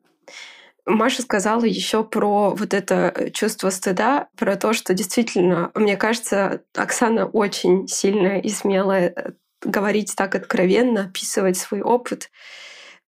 Маша 0.85 1.21
сказала 1.21 1.63
еще 1.63 2.03
про 2.03 2.51
вот 2.51 2.73
это 2.73 3.29
чувство 3.33 3.69
стыда, 3.69 4.27
про 4.37 4.55
то, 4.55 4.73
что 4.73 4.93
действительно, 4.93 5.71
мне 5.75 5.95
кажется, 5.95 6.61
Оксана 6.75 7.25
очень 7.25 7.87
сильная 7.87 8.39
и 8.39 8.49
смелая 8.49 9.13
э, 9.15 9.31
говорить 9.63 10.13
так 10.15 10.35
откровенно, 10.35 11.05
описывать 11.05 11.57
свой 11.57 11.81
опыт. 11.81 12.29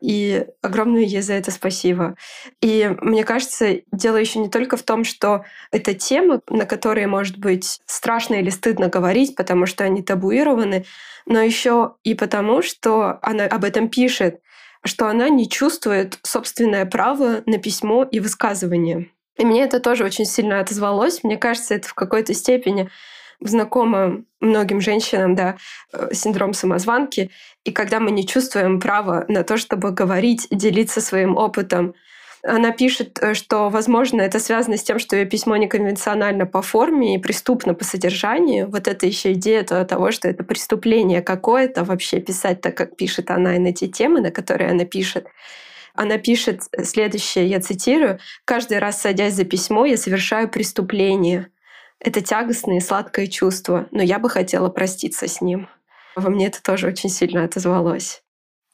И 0.01 0.45
огромное 0.61 1.01
ей 1.01 1.21
за 1.21 1.33
это 1.33 1.51
спасибо. 1.51 2.15
И 2.61 2.95
мне 3.01 3.23
кажется, 3.23 3.79
дело 3.91 4.17
еще 4.17 4.39
не 4.39 4.49
только 4.49 4.77
в 4.77 4.83
том, 4.83 5.03
что 5.03 5.45
это 5.71 5.93
темы, 5.93 6.41
на 6.49 6.65
которые, 6.65 7.07
может 7.07 7.37
быть, 7.37 7.79
страшно 7.85 8.35
или 8.35 8.49
стыдно 8.49 8.87
говорить, 8.87 9.35
потому 9.35 9.65
что 9.65 9.83
они 9.83 10.03
табуированы, 10.03 10.85
но 11.25 11.41
еще 11.41 11.95
и 12.03 12.13
потому, 12.13 12.61
что 12.61 13.19
она 13.21 13.45
об 13.45 13.63
этом 13.63 13.89
пишет, 13.89 14.41
что 14.85 15.07
она 15.07 15.29
не 15.29 15.49
чувствует 15.49 16.19
собственное 16.23 16.85
право 16.85 17.41
на 17.45 17.57
письмо 17.57 18.03
и 18.03 18.19
высказывание. 18.19 19.09
И 19.37 19.45
мне 19.45 19.63
это 19.63 19.79
тоже 19.79 20.05
очень 20.05 20.25
сильно 20.25 20.59
отозвалось. 20.59 21.23
Мне 21.23 21.37
кажется, 21.37 21.75
это 21.75 21.87
в 21.87 21.93
какой-то 21.93 22.33
степени 22.33 22.89
знакомо 23.41 24.23
многим 24.39 24.79
женщинам, 24.79 25.35
да, 25.35 25.57
э, 25.91 26.13
синдром 26.13 26.53
самозванки. 26.53 27.31
И 27.65 27.71
когда 27.71 27.99
мы 27.99 28.11
не 28.11 28.25
чувствуем 28.25 28.79
права 28.79 29.25
на 29.27 29.43
то, 29.43 29.57
чтобы 29.57 29.91
говорить, 29.91 30.47
делиться 30.51 31.01
своим 31.01 31.35
опытом, 31.35 31.95
она 32.47 32.71
пишет, 32.71 33.17
э, 33.21 33.33
что, 33.33 33.69
возможно, 33.69 34.21
это 34.21 34.39
связано 34.39 34.77
с 34.77 34.83
тем, 34.83 34.99
что 34.99 35.15
ее 35.15 35.25
письмо 35.25 35.57
неконвенционально 35.57 36.45
по 36.45 36.61
форме 36.61 37.15
и 37.15 37.17
преступно 37.17 37.73
по 37.73 37.83
содержанию. 37.83 38.69
Вот 38.69 38.87
это 38.87 39.07
еще 39.07 39.33
идея 39.33 39.63
того, 39.63 40.11
что 40.11 40.27
это 40.27 40.43
преступление 40.43 41.21
какое-то 41.21 41.83
вообще 41.83 42.19
писать 42.19 42.61
так, 42.61 42.77
как 42.77 42.95
пишет 42.95 43.31
она, 43.31 43.55
и 43.55 43.59
на 43.59 43.73
те 43.73 43.87
темы, 43.87 44.21
на 44.21 44.31
которые 44.31 44.69
она 44.69 44.85
пишет. 44.85 45.27
Она 45.95 46.17
пишет 46.17 46.63
следующее, 46.83 47.47
я 47.47 47.59
цитирую, 47.61 48.19
«Каждый 48.43 48.79
раз, 48.79 49.01
садясь 49.01 49.33
за 49.33 49.45
письмо, 49.45 49.85
я 49.85 49.97
совершаю 49.97 50.49
преступление. 50.49 51.47
Это 51.99 52.21
тягостное 52.21 52.77
и 52.77 52.81
сладкое 52.81 53.27
чувство, 53.27 53.87
но 53.91 54.03
я 54.03 54.19
бы 54.19 54.29
хотела 54.29 54.69
проститься 54.69 55.27
с 55.27 55.41
ним». 55.41 55.67
Во 56.15 56.29
мне 56.29 56.47
это 56.47 56.61
тоже 56.61 56.87
очень 56.87 57.09
сильно 57.09 57.43
отозвалось. 57.43 58.21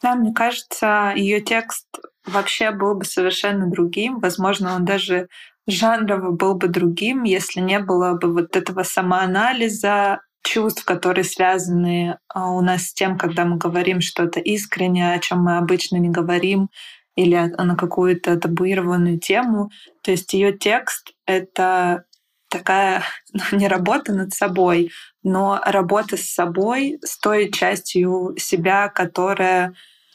Да, 0.02 0.16
мне 0.16 0.34
кажется, 0.34 1.14
ее 1.16 1.42
текст 1.42 1.88
вообще 2.26 2.72
был 2.72 2.96
бы 2.96 3.06
совершенно 3.06 3.70
другим. 3.70 4.20
Возможно, 4.20 4.76
он 4.76 4.86
даже 4.86 5.28
жанрово 5.68 6.32
был 6.32 6.56
бы 6.56 6.68
другим, 6.68 7.24
если 7.24 7.60
не 7.60 7.80
было 7.80 8.14
бы 8.14 8.34
вот 8.34 8.56
этого 8.56 8.84
самоанализа 8.84 10.22
чувств, 10.44 10.84
которые 10.86 11.24
связаны 11.24 12.18
а, 12.28 12.52
у 12.52 12.62
нас 12.62 12.88
с 12.88 12.94
тем, 12.94 13.18
когда 13.18 13.46
мы 13.46 13.58
говорим 13.58 14.02
что-то 14.02 14.40
искренне, 14.40 15.14
о 15.14 15.20
чем 15.20 15.44
мы 15.44 15.58
обычно 15.58 15.98
не 15.98 16.10
говорим, 16.10 16.70
или 17.16 17.36
на 17.58 17.76
какую-то 17.76 18.38
табуированную 18.38 19.20
тему. 19.20 19.70
То 20.02 20.12
есть 20.12 20.34
ее 20.34 20.58
текст— 20.58 21.14
это 21.26 22.06
такая 22.50 23.04
ну, 23.34 23.58
не 23.58 23.68
работа 23.68 24.14
над 24.14 24.34
собой, 24.34 24.92
но 25.24 25.62
работа 25.64 26.18
с 26.18 26.32
собой, 26.32 27.00
с 27.04 27.18
той 27.20 27.52
частью 27.52 28.36
себя, 28.38 28.90
которая 28.90 29.74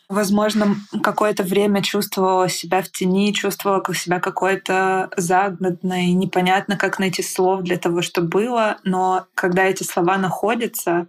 возможно, 0.08 0.76
какое-то 1.02 1.42
время 1.42 1.82
чувствовала 1.82 2.48
себя 2.48 2.82
в 2.82 2.90
тени, 2.90 3.32
чувствовала 3.32 3.82
себя 3.94 4.20
какой-то 4.20 5.10
загнанной, 5.16 6.12
непонятно, 6.12 6.76
как 6.76 6.98
найти 6.98 7.22
слов 7.22 7.62
для 7.62 7.76
того, 7.76 8.02
что 8.02 8.22
было, 8.22 8.78
но 8.84 9.26
когда 9.34 9.64
эти 9.64 9.82
слова 9.82 10.16
находятся, 10.16 11.08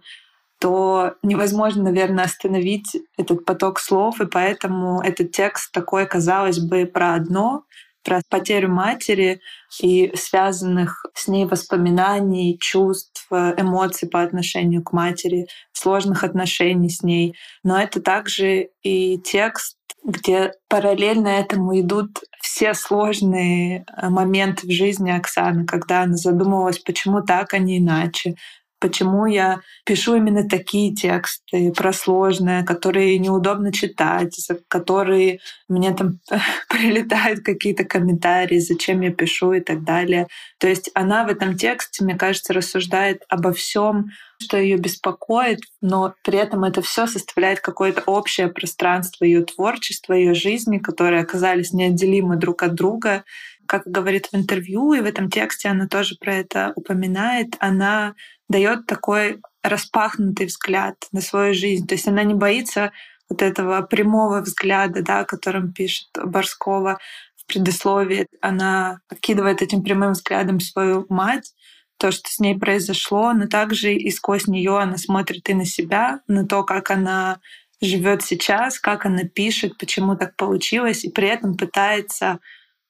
то 0.58 1.14
невозможно, 1.22 1.84
наверное, 1.84 2.24
остановить 2.24 2.96
этот 3.16 3.44
поток 3.44 3.78
слов, 3.78 4.20
и 4.20 4.26
поэтому 4.26 5.00
этот 5.00 5.30
текст 5.30 5.70
такой, 5.72 6.06
казалось 6.06 6.58
бы, 6.58 6.84
про 6.86 7.14
одно, 7.14 7.62
про 8.04 8.20
потерю 8.28 8.70
матери 8.70 9.40
и 9.82 10.12
связанных 10.14 11.04
с 11.14 11.28
ней 11.28 11.46
воспоминаний, 11.46 12.58
чувств, 12.58 13.26
эмоций 13.30 14.08
по 14.08 14.22
отношению 14.22 14.82
к 14.82 14.92
матери, 14.92 15.46
сложных 15.72 16.24
отношений 16.24 16.90
с 16.90 17.02
ней. 17.02 17.34
Но 17.62 17.78
это 17.78 18.00
также 18.00 18.68
и 18.82 19.18
текст, 19.18 19.76
где 20.04 20.52
параллельно 20.68 21.28
этому 21.28 21.78
идут 21.78 22.20
все 22.40 22.74
сложные 22.74 23.84
э, 23.84 24.08
моменты 24.08 24.66
в 24.66 24.70
жизни 24.70 25.10
Оксаны, 25.10 25.66
когда 25.66 26.02
она 26.02 26.16
задумывалась, 26.16 26.78
почему 26.78 27.22
так, 27.22 27.52
а 27.52 27.58
не 27.58 27.78
иначе, 27.78 28.34
почему 28.80 29.26
я 29.26 29.60
пишу 29.84 30.16
именно 30.16 30.48
такие 30.48 30.94
тексты 30.94 31.72
про 31.72 31.92
сложное, 31.92 32.64
которые 32.64 33.18
неудобно 33.18 33.72
читать, 33.72 34.34
за 34.34 34.58
которые 34.68 35.40
мне 35.68 35.92
там 35.92 36.20
прилетают 36.68 37.40
какие-то 37.40 37.84
комментарии, 37.84 38.58
зачем 38.58 39.00
я 39.00 39.10
пишу 39.10 39.52
и 39.52 39.60
так 39.60 39.84
далее. 39.84 40.28
То 40.58 40.68
есть 40.68 40.90
она 40.94 41.24
в 41.24 41.28
этом 41.28 41.56
тексте, 41.56 42.04
мне 42.04 42.16
кажется, 42.16 42.52
рассуждает 42.52 43.22
обо 43.28 43.52
всем, 43.52 44.10
что 44.40 44.56
ее 44.56 44.76
беспокоит, 44.76 45.60
но 45.80 46.14
при 46.22 46.38
этом 46.38 46.64
это 46.64 46.80
все 46.80 47.06
составляет 47.06 47.60
какое-то 47.60 48.02
общее 48.06 48.48
пространство 48.48 49.24
ее 49.24 49.44
творчества, 49.44 50.12
ее 50.12 50.34
жизни, 50.34 50.78
которые 50.78 51.22
оказались 51.22 51.72
неотделимы 51.72 52.36
друг 52.36 52.62
от 52.62 52.74
друга. 52.74 53.24
Как 53.68 53.82
говорит 53.84 54.28
в 54.32 54.34
интервью, 54.34 54.94
и 54.94 55.00
в 55.00 55.04
этом 55.04 55.30
тексте 55.30 55.68
она 55.68 55.86
тоже 55.86 56.16
про 56.18 56.34
это 56.34 56.72
упоминает, 56.74 57.54
она 57.60 58.14
дает 58.48 58.86
такой 58.86 59.40
распахнутый 59.62 60.46
взгляд 60.46 60.96
на 61.12 61.20
свою 61.20 61.52
жизнь. 61.52 61.86
То 61.86 61.94
есть 61.94 62.08
она 62.08 62.24
не 62.24 62.32
боится 62.32 62.92
вот 63.28 63.42
этого 63.42 63.82
прямого 63.82 64.40
взгляда, 64.40 65.02
да, 65.02 65.24
которым 65.24 65.72
пишет 65.74 66.08
Борскова 66.14 66.98
в 67.36 67.46
предисловии. 67.46 68.26
Она 68.40 69.00
окидывает 69.10 69.60
этим 69.60 69.82
прямым 69.82 70.12
взглядом 70.12 70.60
свою 70.60 71.04
мать, 71.10 71.52
то, 71.98 72.10
что 72.10 72.30
с 72.30 72.38
ней 72.38 72.58
произошло, 72.58 73.34
но 73.34 73.48
также 73.48 73.92
и 73.92 74.10
сквозь 74.10 74.46
нее 74.46 74.78
она 74.78 74.96
смотрит 74.96 75.48
и 75.50 75.54
на 75.54 75.66
себя, 75.66 76.20
на 76.26 76.46
то, 76.46 76.62
как 76.62 76.90
она 76.90 77.40
живет 77.82 78.22
сейчас, 78.22 78.78
как 78.78 79.04
она 79.04 79.24
пишет, 79.24 79.76
почему 79.76 80.16
так 80.16 80.36
получилось, 80.36 81.04
и 81.04 81.10
при 81.10 81.28
этом 81.28 81.56
пытается 81.56 82.38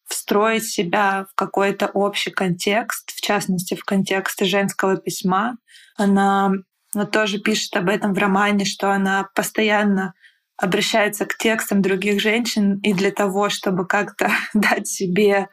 встроить 0.08 0.64
себя 0.64 1.26
в 1.30 1.34
какой-то 1.34 1.86
общий 1.86 2.30
контекст, 2.30 3.10
в 3.10 3.20
частности, 3.20 3.74
в 3.74 3.84
контекст 3.84 4.44
женского 4.44 4.96
письма. 4.96 5.56
Она 5.96 6.52
но 6.94 7.04
тоже 7.04 7.38
пишет 7.38 7.76
об 7.76 7.88
этом 7.88 8.14
в 8.14 8.18
романе, 8.18 8.64
что 8.64 8.90
она 8.90 9.28
постоянно 9.34 10.14
обращается 10.56 11.26
к 11.26 11.36
текстам 11.36 11.82
других 11.82 12.20
женщин 12.20 12.78
и 12.78 12.92
для 12.92 13.10
того, 13.10 13.48
чтобы 13.48 13.86
как-то 13.86 14.30
дать 14.54 14.88
себе 14.88 15.48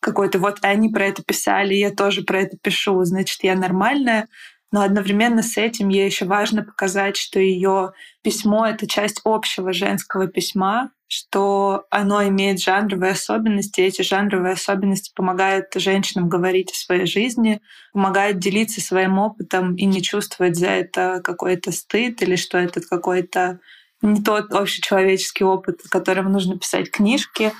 какой-то 0.00 0.38
вот 0.38 0.58
они 0.62 0.88
про 0.88 1.06
это 1.06 1.22
писали, 1.22 1.74
я 1.74 1.90
тоже 1.90 2.22
про 2.22 2.40
это 2.40 2.56
пишу, 2.56 3.02
значит, 3.04 3.42
я 3.42 3.54
нормальная. 3.54 4.28
Но 4.70 4.82
одновременно 4.82 5.42
с 5.42 5.56
этим 5.56 5.88
ей 5.88 6.06
еще 6.06 6.26
важно 6.26 6.62
показать, 6.62 7.16
что 7.16 7.40
ее 7.40 7.92
письмо— 8.22 8.66
это 8.68 8.86
часть 8.86 9.20
общего 9.24 9.72
женского 9.72 10.28
письма, 10.28 10.90
что 11.08 11.86
оно 11.90 12.22
имеет 12.28 12.60
жанровые 12.60 13.12
особенности, 13.12 13.80
и 13.80 13.84
эти 13.84 14.02
жанровые 14.02 14.52
особенности 14.52 15.10
помогают 15.14 15.66
женщинам 15.74 16.28
говорить 16.28 16.70
о 16.70 16.76
своей 16.76 17.06
жизни, 17.06 17.60
помогают 17.94 18.38
делиться 18.38 18.82
своим 18.82 19.18
опытом 19.18 19.74
и 19.74 19.86
не 19.86 20.02
чувствовать 20.02 20.56
за 20.56 20.68
это 20.68 21.22
какой-то 21.24 21.72
стыд 21.72 22.22
или 22.22 22.36
что 22.36 22.58
это 22.58 22.82
какой-то 22.82 23.58
не 24.02 24.22
тот 24.22 24.52
общечеловеческий 24.52 25.46
опыт, 25.46 25.80
о 25.84 25.88
котором 25.88 26.30
нужно 26.30 26.58
писать 26.58 26.90
книжки. 26.90 27.52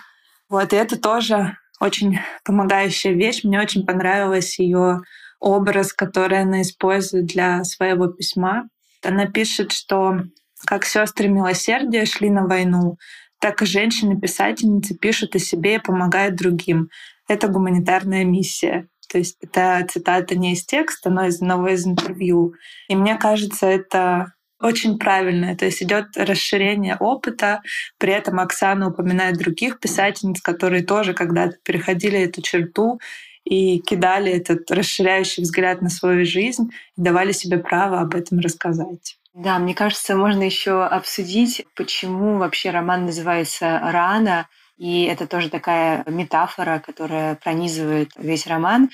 Вот, 0.50 0.72
и 0.72 0.76
это 0.76 1.00
тоже 1.00 1.56
очень 1.80 2.18
помогающая 2.44 3.12
вещь. 3.12 3.44
Мне 3.44 3.60
очень 3.60 3.86
понравилась 3.86 4.58
ее 4.58 5.00
образ, 5.40 5.94
который 5.94 6.42
она 6.42 6.62
использует 6.62 7.26
для 7.26 7.64
своего 7.64 8.08
письма. 8.08 8.68
Она 9.02 9.26
пишет, 9.26 9.72
что 9.72 10.20
как 10.66 10.84
сестры 10.84 11.28
милосердия 11.28 12.04
шли 12.04 12.30
на 12.30 12.46
войну, 12.46 12.98
так 13.40 13.62
и 13.62 13.66
женщины-писательницы 13.66 14.94
пишут 14.96 15.34
о 15.34 15.38
себе 15.38 15.76
и 15.76 15.80
помогают 15.80 16.36
другим. 16.36 16.90
Это 17.28 17.48
гуманитарная 17.48 18.24
миссия. 18.24 18.88
То 19.08 19.18
есть 19.18 19.36
это 19.40 19.86
цитата 19.90 20.36
не 20.36 20.52
из 20.52 20.64
текста, 20.64 21.10
но 21.10 21.26
из 21.26 21.36
одного 21.36 21.68
из 21.68 21.86
интервью. 21.86 22.54
И 22.88 22.96
мне 22.96 23.16
кажется, 23.16 23.66
это 23.66 24.32
очень 24.60 24.98
правильное. 24.98 25.56
То 25.56 25.64
есть 25.64 25.82
идет 25.82 26.06
расширение 26.16 26.96
опыта. 26.96 27.62
При 27.98 28.12
этом 28.12 28.40
Оксана 28.40 28.88
упоминает 28.88 29.38
других 29.38 29.78
писательниц, 29.80 30.40
которые 30.40 30.82
тоже 30.82 31.14
когда-то 31.14 31.56
переходили 31.64 32.18
эту 32.18 32.42
черту 32.42 33.00
и 33.44 33.78
кидали 33.78 34.32
этот 34.32 34.70
расширяющий 34.70 35.42
взгляд 35.42 35.80
на 35.80 35.88
свою 35.88 36.26
жизнь 36.26 36.70
и 36.96 37.00
давали 37.00 37.32
себе 37.32 37.58
право 37.58 38.00
об 38.00 38.14
этом 38.14 38.40
рассказать. 38.40 39.17
Да, 39.38 39.58
мне 39.60 39.72
кажется, 39.72 40.16
можно 40.16 40.42
еще 40.42 40.84
обсудить, 40.84 41.64
почему 41.76 42.38
вообще 42.38 42.70
роман 42.70 43.06
называется 43.06 43.78
«Рана», 43.78 44.48
и 44.78 45.04
это 45.04 45.28
тоже 45.28 45.48
такая 45.48 46.02
метафора, 46.06 46.80
которая 46.84 47.36
пронизывает 47.36 48.10
весь 48.16 48.48
роман. 48.48 48.90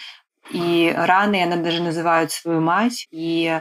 И 0.51 0.93
раной 0.95 1.43
она 1.43 1.57
даже 1.57 1.83
называет 1.83 2.31
свою 2.31 2.61
мать, 2.61 3.07
и 3.11 3.61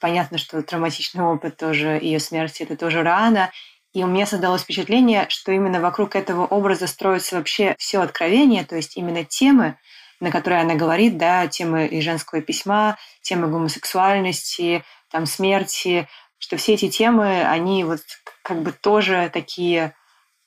Понятно, 0.00 0.38
что 0.38 0.62
травматичный 0.62 1.24
опыт 1.24 1.56
тоже, 1.58 1.98
ее 2.02 2.20
смерти, 2.20 2.64
это 2.64 2.76
тоже 2.76 3.02
рано. 3.04 3.50
И 3.94 4.04
у 4.04 4.08
меня 4.08 4.26
создалось 4.26 4.62
впечатление, 4.62 5.26
что 5.30 5.52
именно 5.52 5.80
вокруг 5.80 6.16
этого 6.16 6.46
образа 6.46 6.88
строится 6.88 7.36
вообще 7.36 7.76
все 7.78 8.00
откровение, 8.00 8.64
то 8.64 8.76
есть 8.76 8.96
именно 8.96 9.24
темы, 9.24 9.78
на 10.22 10.30
которые 10.30 10.62
она 10.62 10.76
говорит, 10.76 11.18
да, 11.18 11.48
темы 11.48 11.86
и 11.86 12.00
женского 12.00 12.40
письма, 12.40 12.96
темы 13.22 13.48
гомосексуальности, 13.48 14.84
там, 15.10 15.26
смерти, 15.26 16.08
что 16.38 16.56
все 16.56 16.74
эти 16.74 16.88
темы, 16.88 17.42
они 17.42 17.82
вот 17.82 18.00
как 18.42 18.62
бы 18.62 18.70
тоже 18.72 19.30
такие 19.32 19.94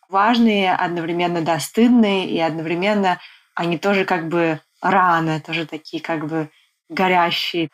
важные, 0.08 0.74
одновременно 0.74 1.42
достыдные, 1.42 2.30
и 2.30 2.40
одновременно 2.40 3.20
они 3.54 3.78
тоже 3.78 4.06
как 4.06 4.30
бы 4.30 4.62
раны, 4.82 5.42
тоже 5.42 5.66
такие 5.66 6.02
как 6.02 6.26
бы 6.26 6.50
горящие 6.88 7.70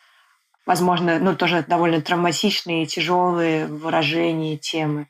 возможно, 0.66 1.18
ну, 1.18 1.36
тоже 1.36 1.64
довольно 1.66 2.00
травматичные, 2.00 2.86
тяжелые 2.86 3.66
выражения 3.66 4.56
темы. 4.56 5.08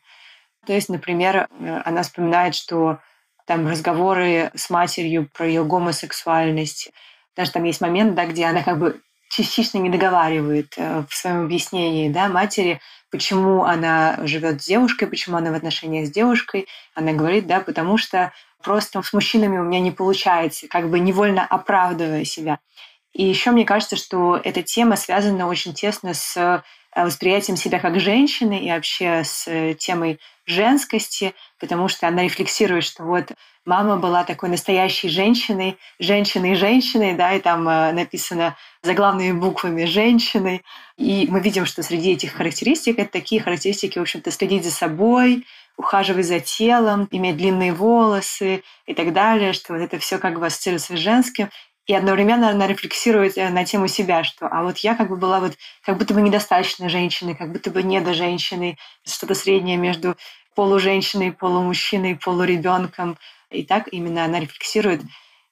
То 0.67 0.73
есть, 0.73 0.89
например, 0.89 1.49
э, 1.49 1.83
она 1.85 2.03
вспоминает, 2.03 2.55
что 2.55 2.99
там 3.47 3.69
разговоры 3.69 4.51
с 4.55 4.71
матерью 4.71 5.29
про 5.33 5.47
ее 5.47 5.65
гомосексуальность. 5.65 6.91
Даже 7.37 7.51
там 7.51 7.65
есть 7.65 7.81
момент, 7.81 8.15
да, 8.15 8.27
где 8.27 8.47
она 8.47 8.63
как 8.63 8.79
бы 8.79 9.01
частично 9.31 9.79
не 9.79 9.89
договаривает 9.89 10.75
э, 10.77 11.05
в 11.09 11.15
своем 11.15 11.45
объяснении 11.45 12.11
да, 12.11 12.29
матери, 12.29 12.81
почему 13.11 13.65
она 13.65 14.19
живет 14.27 14.63
с 14.63 14.67
девушкой, 14.67 15.07
почему 15.07 15.37
она 15.39 15.51
в 15.51 15.55
отношениях 15.55 16.07
с 16.07 16.11
девушкой. 16.11 16.67
Она 16.95 17.13
говорит, 17.13 17.47
да, 17.47 17.61
потому 17.61 17.97
что 17.97 18.33
просто 18.63 19.03
с 19.03 19.13
мужчинами 19.13 19.59
у 19.59 19.65
меня 19.65 19.81
не 19.81 19.91
получается, 19.91 20.69
как 20.69 20.91
бы 20.91 21.01
невольно 21.01 21.45
оправдывая 21.45 22.25
себя. 22.25 22.59
И 23.13 23.25
еще 23.25 23.51
мне 23.51 23.65
кажется, 23.65 23.97
что 23.97 24.41
эта 24.43 24.63
тема 24.63 24.97
связана 24.97 25.47
очень 25.47 25.75
тесно 25.75 26.15
с 26.15 26.63
восприятием 26.95 27.57
себя 27.57 27.79
как 27.79 28.01
женщины 28.01 28.65
и 28.65 28.71
вообще 28.71 29.25
с 29.25 29.49
э, 29.49 29.75
темой 29.75 30.19
женскости, 30.47 31.35
потому 31.59 31.89
что 31.89 32.09
она 32.09 32.23
рефлексирует, 32.23 32.85
что 32.85 33.05
вот 33.05 33.33
мама 33.65 33.97
была 33.97 34.25
такой 34.25 34.49
настоящей 34.49 35.09
женщиной, 35.09 35.79
женщиной 35.99 36.55
женщиной, 36.55 37.15
да, 37.15 37.33
и 37.33 37.41
там 37.41 37.69
э, 37.69 37.93
написано 37.93 38.57
заглавными 38.83 39.33
буквами 39.33 39.85
женщины. 39.85 40.63
И 40.97 41.27
мы 41.31 41.41
видим, 41.41 41.65
что 41.65 41.83
среди 41.83 42.13
этих 42.13 42.35
характеристик 42.35 42.99
это 42.99 43.13
такие 43.13 43.41
характеристики, 43.41 43.99
в 43.99 44.03
общем-то, 44.03 44.31
следить 44.31 44.65
за 44.65 44.71
собой, 44.71 45.47
ухаживать 45.77 46.27
за 46.27 46.41
телом, 46.41 47.09
иметь 47.11 47.37
длинные 47.37 47.73
волосы 47.73 48.63
и 48.87 48.95
так 48.95 49.13
далее, 49.13 49.53
что 49.53 49.73
вот 49.73 49.81
это 49.81 49.99
все 49.99 50.19
как 50.19 50.39
бы 50.39 50.47
ассоциируется 50.47 50.97
с 50.97 51.01
женским. 51.01 51.49
И 51.93 51.95
одновременно 51.95 52.49
она 52.49 52.67
рефлексирует 52.67 53.37
э, 53.37 53.51
на 53.51 53.67
тему 53.67 53.87
себя, 53.87 54.25
что 54.25 54.47
а 54.47 54.63
вот 54.63 54.79
я 54.79 54.95
как 54.95 55.11
бы 55.11 55.17
была 55.17 55.41
вот 55.41 55.59
как 55.83 55.99
будто 55.99 56.15
бы 56.15 56.23
недостаточно 56.23 56.89
женщиной, 56.89 57.35
как 57.35 57.53
будто 57.53 57.71
бы 57.71 57.83
не 57.83 58.01
до 58.01 58.15
женщины, 58.15 58.79
что-то 59.05 59.35
среднее 59.35 59.77
между 59.77 60.17
полуженщиной, 60.55 61.33
полумужчиной, 61.33 62.17
полуребенком. 62.17 63.19
И 63.51 63.63
так 63.63 63.89
именно 63.93 64.25
она 64.25 64.41
рефлексирует 64.41 65.03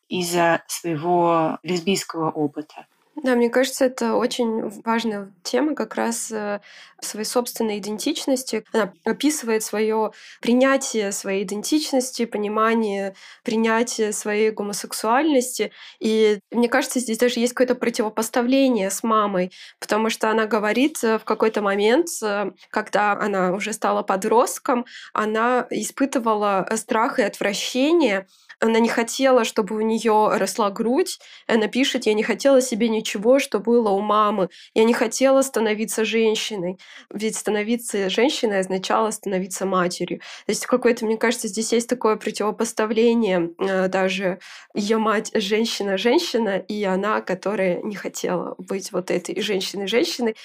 из-за 0.09 0.63
своего 0.67 1.59
лесбийского 1.63 2.31
опыта. 2.31 2.87
Да, 3.17 3.35
мне 3.35 3.51
кажется, 3.51 3.85
это 3.85 4.15
очень 4.15 4.69
важная 4.83 5.31
тема 5.43 5.75
как 5.75 5.95
раз 5.97 6.31
э, 6.33 6.61
своей 7.01 7.27
собственной 7.27 7.79
идентичности. 7.79 8.65
Она 8.73 8.93
описывает 9.05 9.63
свое 9.63 10.13
принятие 10.41 11.13
своей 11.13 11.43
идентичности, 11.43 12.25
понимание 12.25 13.15
принятие 13.45 14.13
своей 14.13 14.51
гомосексуальности. 14.53 15.73
И 15.99 16.39
мне 16.51 16.69
кажется, 16.69 17.01
здесь 17.01 17.19
даже 17.19 17.41
есть 17.41 17.53
какое-то 17.53 17.75
противопоставление 17.75 18.91
с 18.91 19.03
мамой, 19.03 19.53
потому 19.81 20.09
что 20.09 20.31
она 20.31 20.47
говорит 20.47 21.03
э, 21.05 21.19
в 21.19 21.25
какой-то 21.25 21.61
момент, 21.63 22.09
э, 22.23 22.53
когда 22.71 23.13
она 23.13 23.53
уже 23.53 23.73
стала 23.75 24.03
подростком, 24.03 24.87
она 25.13 25.67
испытывала 25.71 26.67
страх 26.77 27.19
и 27.19 27.23
отвращение 27.23 28.27
она 28.61 28.79
не 28.79 28.89
хотела, 28.89 29.45
чтобы 29.45 29.77
у 29.77 29.81
нее 29.81 30.29
росла 30.37 30.71
грудь. 30.71 31.19
Она 31.47 31.67
пишет, 31.67 32.07
я 32.07 32.15
не 32.15 32.23
хотела 32.23 32.61
себе 32.61 32.89
ничего 32.89 33.39
что 33.39 33.59
было 33.59 33.91
у 33.91 34.01
мамы. 34.01 34.49
Я 34.75 34.85
не 34.85 34.93
хотела 34.93 35.43
становиться 35.43 36.05
женщиной, 36.05 36.79
ведь 37.13 37.37
становиться 37.37 38.11
женщиной 38.11 38.61
означало 38.61 39.11
становиться 39.11 39.67
матерью. 39.67 40.19
То 40.19 40.53
есть 40.53 40.67
какое-то, 40.67 41.07
мне 41.07 41.17
кажется, 41.17 41.49
здесь 41.49 41.73
есть 41.73 41.89
такое 41.89 42.17
противопоставление 42.17 43.51
э, 43.59 43.89
даже 43.89 44.41
ее 44.75 44.99
мать 44.99 45.31
женщина-женщина, 45.35 46.59
и 46.59 46.85
она, 46.85 47.21
которая 47.23 47.81
не 47.83 47.97
хотела 47.97 48.55
быть 48.59 48.93
вот 48.93 49.11
этой 49.11 49.41
женщиной-женщиной. 49.41 50.37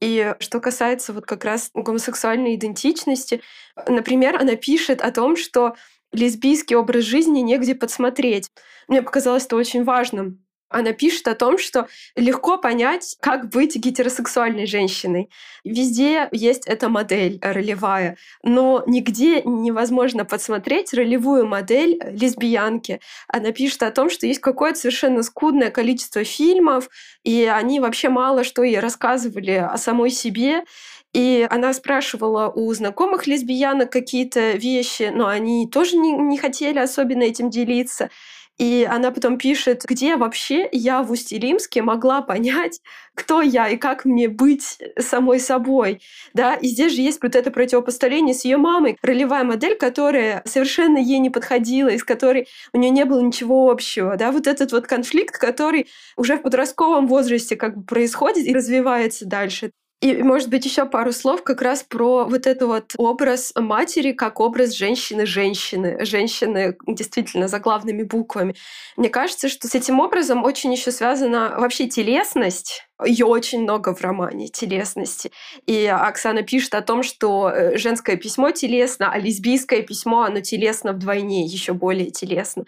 И 0.00 0.34
что 0.38 0.60
касается 0.60 1.12
вот 1.12 1.26
как 1.26 1.44
раз 1.44 1.70
гомосексуальной 1.74 2.54
идентичности, 2.54 3.42
например, 3.88 4.36
она 4.36 4.54
пишет 4.54 5.00
о 5.02 5.10
том, 5.10 5.36
что 5.36 5.74
лесбийский 6.12 6.76
образ 6.76 7.04
жизни 7.04 7.40
негде 7.40 7.74
подсмотреть. 7.74 8.50
Мне 8.88 9.02
показалось 9.02 9.46
это 9.46 9.56
очень 9.56 9.84
важным. 9.84 10.44
Она 10.70 10.92
пишет 10.92 11.26
о 11.28 11.34
том, 11.34 11.56
что 11.56 11.88
легко 12.14 12.58
понять, 12.58 13.16
как 13.20 13.48
быть 13.48 13.76
гетеросексуальной 13.76 14.66
женщиной. 14.66 15.30
Везде 15.64 16.28
есть 16.30 16.66
эта 16.66 16.88
модель 16.90 17.38
ролевая, 17.40 18.18
но 18.42 18.84
нигде 18.86 19.42
невозможно 19.42 20.24
подсмотреть 20.26 20.92
ролевую 20.92 21.46
модель 21.46 21.98
лесбиянки. 22.04 23.00
Она 23.28 23.52
пишет 23.52 23.82
о 23.82 23.90
том, 23.90 24.10
что 24.10 24.26
есть 24.26 24.40
какое-то 24.40 24.78
совершенно 24.78 25.22
скудное 25.22 25.70
количество 25.70 26.22
фильмов, 26.22 26.90
и 27.24 27.44
они 27.44 27.80
вообще 27.80 28.10
мало 28.10 28.44
что 28.44 28.62
ей 28.62 28.78
рассказывали 28.78 29.52
о 29.52 29.76
самой 29.78 30.10
себе. 30.10 30.64
И 31.12 31.46
она 31.48 31.72
спрашивала 31.72 32.48
у 32.48 32.72
знакомых 32.74 33.26
лесбиянок 33.26 33.90
какие-то 33.90 34.52
вещи, 34.52 35.10
но 35.14 35.26
они 35.26 35.66
тоже 35.66 35.96
не, 35.96 36.12
не 36.12 36.38
хотели 36.38 36.78
особенно 36.78 37.22
этим 37.22 37.50
делиться. 37.50 38.10
И 38.58 38.86
она 38.90 39.12
потом 39.12 39.38
пишет, 39.38 39.84
где 39.84 40.16
вообще 40.16 40.68
я 40.72 41.02
в 41.04 41.12
Усть-Илимске 41.12 41.80
могла 41.80 42.22
понять, 42.22 42.80
кто 43.14 43.40
я 43.40 43.68
и 43.68 43.76
как 43.76 44.04
мне 44.04 44.28
быть 44.28 44.78
самой 44.98 45.38
собой. 45.38 46.00
Да? 46.34 46.54
И 46.54 46.66
здесь 46.66 46.92
же 46.92 47.02
есть 47.02 47.22
вот 47.22 47.36
это 47.36 47.52
противопоставление 47.52 48.34
с 48.34 48.44
ее 48.44 48.56
мамой, 48.56 48.98
ролевая 49.00 49.44
модель, 49.44 49.76
которая 49.76 50.42
совершенно 50.44 50.98
ей 50.98 51.20
не 51.20 51.30
подходила, 51.30 51.88
из 51.88 52.02
которой 52.02 52.48
у 52.72 52.78
нее 52.78 52.90
не 52.90 53.04
было 53.04 53.20
ничего 53.20 53.70
общего. 53.70 54.16
Да? 54.16 54.32
Вот 54.32 54.48
этот 54.48 54.72
вот 54.72 54.88
конфликт, 54.88 55.38
который 55.38 55.86
уже 56.16 56.36
в 56.36 56.42
подростковом 56.42 57.06
возрасте 57.06 57.54
как 57.54 57.76
бы 57.76 57.84
происходит 57.84 58.44
и 58.44 58.52
развивается 58.52 59.24
дальше. 59.24 59.70
И, 60.00 60.14
может 60.22 60.48
быть, 60.48 60.64
еще 60.64 60.86
пару 60.86 61.12
слов 61.12 61.42
как 61.42 61.60
раз 61.60 61.82
про 61.82 62.24
вот 62.24 62.46
этот 62.46 62.68
вот 62.68 62.92
образ 62.98 63.52
матери 63.56 64.12
как 64.12 64.38
образ 64.38 64.72
женщины-женщины, 64.74 66.04
женщины 66.04 66.76
действительно 66.86 67.48
за 67.48 67.58
главными 67.58 68.04
буквами. 68.04 68.54
Мне 68.96 69.08
кажется, 69.08 69.48
что 69.48 69.66
с 69.66 69.74
этим 69.74 69.98
образом 69.98 70.44
очень 70.44 70.72
еще 70.72 70.92
связана 70.92 71.56
вообще 71.58 71.88
телесность, 71.88 72.84
ее 73.04 73.26
очень 73.26 73.62
много 73.62 73.92
в 73.92 74.00
романе 74.00 74.46
телесности. 74.46 75.32
И 75.66 75.86
Оксана 75.86 76.42
пишет 76.42 76.74
о 76.74 76.82
том, 76.82 77.02
что 77.02 77.50
э, 77.50 77.76
женское 77.76 78.16
письмо 78.16 78.52
телесно, 78.52 79.10
а 79.10 79.18
лесбийское 79.18 79.82
письмо, 79.82 80.22
оно 80.22 80.40
телесно 80.40 80.92
вдвойне, 80.92 81.44
еще 81.44 81.72
более 81.72 82.12
телесно. 82.12 82.66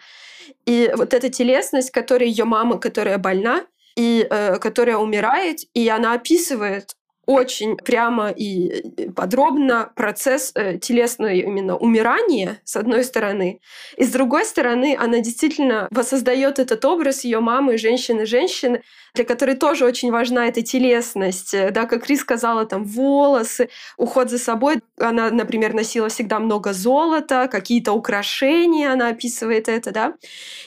И 0.65 0.91
вот 0.97 1.13
эта 1.13 1.29
телесность, 1.29 1.91
которая 1.91 2.27
ее 2.27 2.43
мама, 2.43 2.77
которая 2.77 3.17
больна, 3.17 3.65
и 3.95 4.25
э, 4.29 4.57
которая 4.59 4.97
умирает, 4.97 5.59
и 5.73 5.87
она 5.89 6.13
описывает 6.13 6.95
очень 7.25 7.77
прямо 7.77 8.29
и 8.29 9.09
подробно 9.15 9.91
процесс 9.95 10.51
э, 10.55 10.77
телесного 10.79 11.31
именно 11.31 11.77
умирания, 11.77 12.59
с 12.63 12.75
одной 12.75 13.03
стороны. 13.03 13.61
И 13.97 14.03
с 14.03 14.11
другой 14.11 14.45
стороны, 14.45 14.97
она 14.99 15.19
действительно 15.19 15.87
воссоздает 15.91 16.59
этот 16.59 16.83
образ 16.83 17.23
ее 17.23 17.39
мамы, 17.39 17.77
женщины-женщины, 17.77 18.81
для 19.13 19.23
которой 19.23 19.55
тоже 19.55 19.85
очень 19.85 20.11
важна 20.11 20.47
эта 20.47 20.61
телесность. 20.61 21.53
Э, 21.53 21.69
да, 21.71 21.85
как 21.85 22.05
Крис 22.05 22.21
сказала, 22.21 22.65
там 22.65 22.85
волосы, 22.85 23.69
уход 23.97 24.29
за 24.29 24.39
собой. 24.39 24.81
Она, 24.97 25.29
например, 25.29 25.73
носила 25.73 26.09
всегда 26.09 26.39
много 26.39 26.73
золота, 26.73 27.47
какие-то 27.51 27.93
украшения, 27.93 28.91
она 28.91 29.09
описывает 29.09 29.69
это, 29.69 29.91
да. 29.91 30.13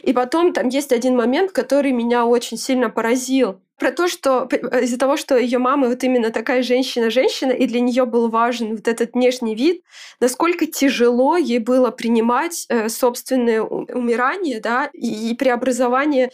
И 0.02 0.12
потом 0.12 0.52
там 0.52 0.68
есть 0.68 0.92
один 0.92 1.16
момент, 1.16 1.50
который 1.52 1.92
меня 1.92 2.26
очень 2.26 2.56
сильно 2.56 2.90
поразил 2.90 3.60
про 3.78 3.90
то, 3.90 4.08
что 4.08 4.48
э, 4.50 4.84
из-за 4.84 4.98
того, 4.98 5.16
что 5.16 5.36
ее 5.36 5.58
мама 5.58 5.88
вот 5.88 6.02
именно 6.04 6.30
такая 6.30 6.62
женщина-женщина, 6.62 7.52
и 7.52 7.66
для 7.66 7.80
нее 7.80 8.04
был 8.04 8.28
важен 8.28 8.76
вот 8.76 8.88
этот 8.88 9.14
внешний 9.14 9.54
вид, 9.54 9.82
насколько 10.20 10.66
тяжело 10.66 11.36
ей 11.36 11.58
было 11.58 11.90
принимать 11.90 12.66
э, 12.68 12.88
собственное 12.88 13.62
умирание, 13.62 14.60
да, 14.60 14.90
и, 14.92 15.34
преобразование, 15.34 16.30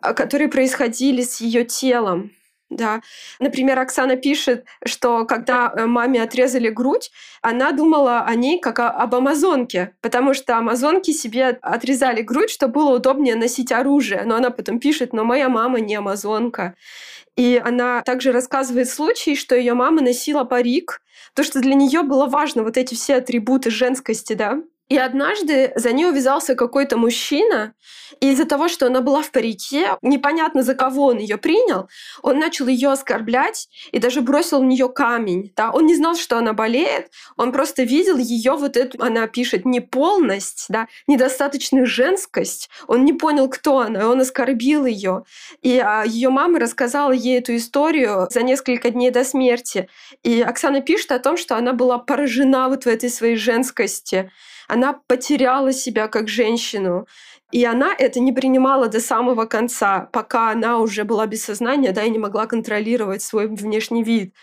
а, 0.00 0.14
которые 0.14 0.48
происходили 0.48 1.22
с 1.22 1.40
ее 1.40 1.64
телом. 1.64 2.30
Да. 2.68 3.00
Например, 3.38 3.78
Оксана 3.78 4.16
пишет, 4.16 4.64
что 4.84 5.24
когда 5.24 5.72
э, 5.76 5.86
маме 5.86 6.20
отрезали 6.20 6.68
грудь, 6.68 7.12
она 7.40 7.70
думала 7.70 8.22
о 8.22 8.34
ней 8.34 8.58
как 8.58 8.80
о, 8.80 8.88
об 8.88 9.14
амазонке, 9.14 9.94
потому 10.00 10.34
что 10.34 10.58
амазонки 10.58 11.12
себе 11.12 11.58
отрезали 11.62 12.22
грудь, 12.22 12.50
чтобы 12.50 12.74
было 12.74 12.96
удобнее 12.96 13.36
носить 13.36 13.70
оружие. 13.70 14.24
Но 14.24 14.34
она 14.34 14.50
потом 14.50 14.80
пишет, 14.80 15.12
но 15.12 15.22
моя 15.22 15.48
мама 15.48 15.78
не 15.78 15.94
амазонка. 15.94 16.74
И 17.36 17.60
она 17.64 18.02
также 18.02 18.32
рассказывает 18.32 18.88
случай, 18.88 19.36
что 19.36 19.54
ее 19.54 19.74
мама 19.74 20.02
носила 20.02 20.42
парик, 20.42 21.02
то 21.34 21.44
что 21.44 21.60
для 21.60 21.74
нее 21.74 22.02
было 22.02 22.26
важно 22.26 22.64
вот 22.64 22.76
эти 22.76 22.94
все 22.94 23.16
атрибуты 23.16 23.70
женскости, 23.70 24.32
да, 24.32 24.60
и 24.88 24.96
однажды 24.96 25.72
за 25.74 25.92
ней 25.92 26.06
увязался 26.06 26.54
какой-то 26.54 26.96
мужчина, 26.96 27.74
и 28.20 28.30
из-за 28.30 28.44
того, 28.44 28.68
что 28.68 28.86
она 28.86 29.00
была 29.00 29.22
в 29.22 29.32
парике, 29.32 29.96
непонятно 30.00 30.62
за 30.62 30.74
кого 30.74 31.06
он 31.06 31.18
ее 31.18 31.38
принял, 31.38 31.88
он 32.22 32.38
начал 32.38 32.68
ее 32.68 32.90
оскорблять 32.90 33.68
и 33.90 33.98
даже 33.98 34.20
бросил 34.20 34.60
в 34.60 34.64
нее 34.64 34.88
камень. 34.88 35.52
Да? 35.56 35.72
Он 35.72 35.86
не 35.86 35.96
знал, 35.96 36.14
что 36.14 36.38
она 36.38 36.52
болеет, 36.52 37.10
он 37.36 37.50
просто 37.50 37.82
видел 37.82 38.16
ее 38.16 38.52
вот 38.52 38.76
эту, 38.76 39.02
она 39.02 39.26
пишет, 39.26 39.64
неполность, 39.64 40.66
да, 40.68 40.86
недостаточную 41.08 41.86
женскость. 41.86 42.70
Он 42.86 43.04
не 43.04 43.12
понял, 43.12 43.48
кто 43.48 43.80
она, 43.80 44.02
и 44.02 44.04
он 44.04 44.20
оскорбил 44.20 44.86
ее. 44.86 45.24
И 45.62 45.78
а, 45.78 46.04
ее 46.04 46.30
мама 46.30 46.60
рассказала 46.60 47.12
ей 47.12 47.38
эту 47.38 47.56
историю 47.56 48.28
за 48.30 48.42
несколько 48.42 48.90
дней 48.90 49.10
до 49.10 49.24
смерти. 49.24 49.88
И 50.22 50.40
Оксана 50.42 50.80
пишет 50.80 51.10
о 51.10 51.18
том, 51.18 51.36
что 51.36 51.56
она 51.56 51.72
была 51.72 51.98
поражена 51.98 52.68
вот 52.68 52.84
в 52.84 52.86
этой 52.86 53.10
своей 53.10 53.36
женскости 53.36 54.30
она 54.68 55.00
потеряла 55.06 55.72
себя 55.72 56.08
как 56.08 56.28
женщину. 56.28 57.06
И 57.52 57.64
она 57.64 57.94
это 57.96 58.20
не 58.20 58.32
принимала 58.32 58.88
до 58.88 59.00
самого 59.00 59.46
конца, 59.46 60.08
пока 60.12 60.50
она 60.50 60.78
уже 60.78 61.04
была 61.04 61.26
без 61.26 61.44
сознания, 61.44 61.92
да, 61.92 62.02
и 62.02 62.10
не 62.10 62.18
могла 62.18 62.46
контролировать 62.46 63.22
свой 63.22 63.46
внешний 63.46 64.02
вид. 64.02 64.34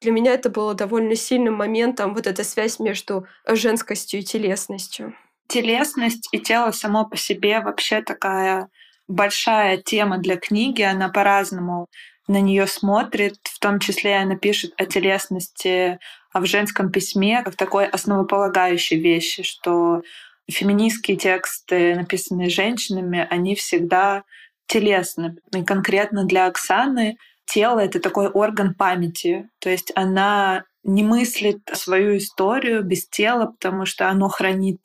Для 0.00 0.12
меня 0.12 0.32
это 0.34 0.50
было 0.50 0.74
довольно 0.74 1.14
сильным 1.14 1.54
моментом, 1.54 2.14
вот 2.14 2.26
эта 2.26 2.44
связь 2.44 2.78
между 2.78 3.26
женскостью 3.48 4.20
и 4.20 4.22
телесностью. 4.22 5.14
Телесность 5.48 6.28
и 6.32 6.38
тело 6.38 6.70
само 6.70 7.06
по 7.06 7.16
себе 7.16 7.60
вообще 7.60 8.02
такая 8.02 8.68
большая 9.08 9.76
тема 9.78 10.18
для 10.18 10.36
книги, 10.36 10.82
она 10.82 11.08
по-разному 11.08 11.88
на 12.28 12.40
нее 12.40 12.66
смотрит, 12.66 13.38
в 13.44 13.58
том 13.58 13.78
числе 13.78 14.16
она 14.16 14.36
пишет 14.36 14.72
о 14.76 14.86
телесности 14.86 15.98
а 16.36 16.40
в 16.40 16.44
женском 16.44 16.92
письме 16.92 17.42
как 17.42 17.56
такой 17.56 17.86
основополагающей 17.86 19.00
вещи, 19.00 19.42
что 19.42 20.02
феминистские 20.50 21.16
тексты, 21.16 21.94
написанные 21.94 22.50
женщинами, 22.50 23.26
они 23.30 23.54
всегда 23.54 24.22
телесны. 24.66 25.36
И 25.54 25.64
конкретно 25.64 26.24
для 26.24 26.46
Оксаны 26.46 27.16
тело— 27.46 27.78
это 27.80 28.00
такой 28.00 28.28
орган 28.28 28.74
памяти. 28.74 29.48
То 29.60 29.70
есть 29.70 29.92
она 29.94 30.64
не 30.84 31.02
мыслит 31.02 31.60
свою 31.72 32.18
историю 32.18 32.84
без 32.84 33.08
тела, 33.08 33.46
потому 33.46 33.86
что 33.86 34.10
оно 34.10 34.28
хранит 34.28 34.82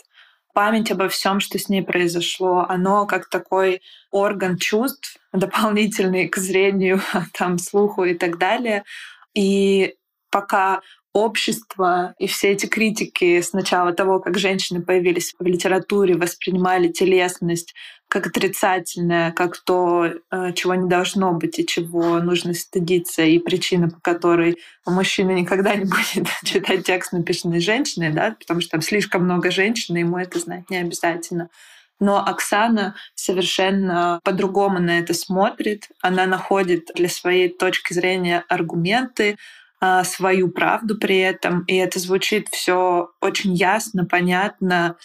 память 0.54 0.92
обо 0.92 1.08
всем, 1.10 1.40
что 1.40 1.58
с 1.58 1.70
ней 1.70 1.82
произошло. 1.82 2.66
Оно 2.68 3.06
как 3.06 3.30
такой 3.30 3.82
орган 4.12 4.58
чувств, 4.58 5.18
дополнительный 5.34 6.28
к 6.28 6.38
зрению, 6.38 7.02
там, 7.34 7.58
слуху 7.58 8.04
и 8.04 8.14
так 8.14 8.38
далее. 8.38 8.84
И 9.34 9.96
пока 10.30 10.82
общество 11.14 12.16
и 12.20 12.28
все 12.28 12.52
эти 12.52 12.68
критики 12.68 13.42
с 13.42 13.52
начала 13.54 13.92
того, 13.92 14.20
как 14.20 14.38
женщины 14.38 14.82
появились 14.82 15.34
в 15.38 15.46
литературе, 15.46 16.16
воспринимали 16.16 16.88
телесность 16.88 17.74
как 18.12 18.28
отрицательное, 18.28 19.32
как 19.32 19.58
то, 19.58 20.06
э, 20.06 20.52
чего 20.54 20.76
не 20.76 20.89
должно 20.89 21.32
быть 21.32 21.58
и 21.60 21.65
чего 21.65 22.19
нужно 22.19 22.54
стыдиться, 22.54 23.21
и 23.21 23.39
причина, 23.39 23.89
по 23.89 24.02
которой 24.02 24.58
мужчина 24.86 25.32
никогда 25.32 25.76
не 25.76 25.86
будет 25.86 26.28
читать 26.43 26.84
текст, 26.84 27.13
написанный 27.13 27.62
женщиной, 27.62 28.12
да, 28.12 28.36
потому 28.38 28.60
что 28.60 28.71
там 28.71 28.82
слишком 28.82 29.24
много 29.24 29.50
женщин, 29.50 29.95
и 29.95 30.02
ему 30.02 30.17
это 30.17 30.39
знать 30.39 30.69
не 30.69 30.80
обязательно. 30.80 31.47
Но 32.02 32.17
Оксана 32.17 32.95
совершенно 33.15 34.19
по-другому 34.26 34.80
на 34.80 35.00
это 35.00 35.13
смотрит. 35.13 35.88
Она 36.02 36.26
находит 36.26 36.89
для 36.93 37.08
своей 37.08 37.47
точки 37.47 37.93
зрения 37.93 38.43
аргументы, 38.50 39.38
а, 39.80 40.04
свою 40.04 40.50
правду 40.50 40.97
при 40.97 41.19
этом, 41.19 41.63
и 41.63 41.76
это 41.76 41.97
звучит 42.00 42.50
все 42.52 43.12
очень 43.21 43.54
ясно, 43.54 44.04
понятно. 44.04 44.97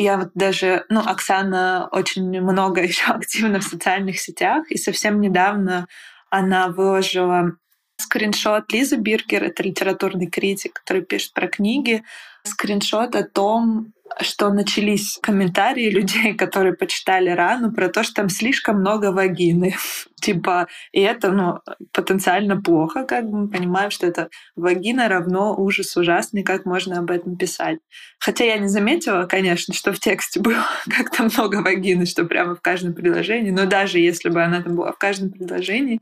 Я 0.00 0.16
вот 0.16 0.30
даже, 0.34 0.84
ну, 0.88 1.00
Оксана 1.00 1.88
очень 1.90 2.40
много 2.40 2.82
еще 2.84 3.12
активна 3.12 3.58
в 3.58 3.64
социальных 3.64 4.20
сетях, 4.20 4.70
и 4.70 4.78
совсем 4.78 5.20
недавно 5.20 5.88
она 6.30 6.68
выложила 6.68 7.56
скриншот 7.96 8.72
Лизы 8.72 8.96
Биргер, 8.96 9.42
это 9.42 9.64
литературный 9.64 10.28
критик, 10.28 10.74
который 10.74 11.02
пишет 11.02 11.32
про 11.32 11.48
книги, 11.48 12.04
скриншот 12.50 13.14
о 13.14 13.24
том, 13.24 13.92
что 14.20 14.50
начались 14.50 15.18
комментарии 15.22 15.90
людей, 15.90 16.34
которые 16.34 16.74
почитали 16.74 17.30
рану, 17.30 17.72
про 17.72 17.88
то, 17.88 18.02
что 18.02 18.14
там 18.14 18.28
слишком 18.28 18.80
много 18.80 19.12
вагины. 19.12 19.76
типа, 20.20 20.68
и 20.92 21.00
это, 21.00 21.30
ну, 21.30 21.58
потенциально 21.92 22.60
плохо, 22.60 23.04
как 23.04 23.24
мы 23.24 23.48
понимаем, 23.48 23.90
что 23.90 24.06
это 24.06 24.28
вагина 24.56 25.08
равно 25.08 25.54
ужас 25.56 25.96
ужасный, 25.96 26.42
как 26.42 26.64
можно 26.64 26.98
об 26.98 27.10
этом 27.10 27.36
писать. 27.36 27.78
Хотя 28.18 28.44
я 28.44 28.58
не 28.58 28.68
заметила, 28.68 29.26
конечно, 29.26 29.74
что 29.74 29.92
в 29.92 30.00
тексте 30.00 30.40
было 30.40 30.66
как-то 30.88 31.24
много 31.24 31.62
вагины, 31.62 32.06
что 32.06 32.24
прямо 32.24 32.54
в 32.54 32.60
каждом 32.60 32.94
предложении, 32.94 33.50
но 33.50 33.66
даже 33.66 33.98
если 33.98 34.28
бы 34.28 34.42
она 34.42 34.62
там 34.62 34.76
была 34.76 34.92
в 34.92 34.98
каждом 34.98 35.30
предложении, 35.30 36.00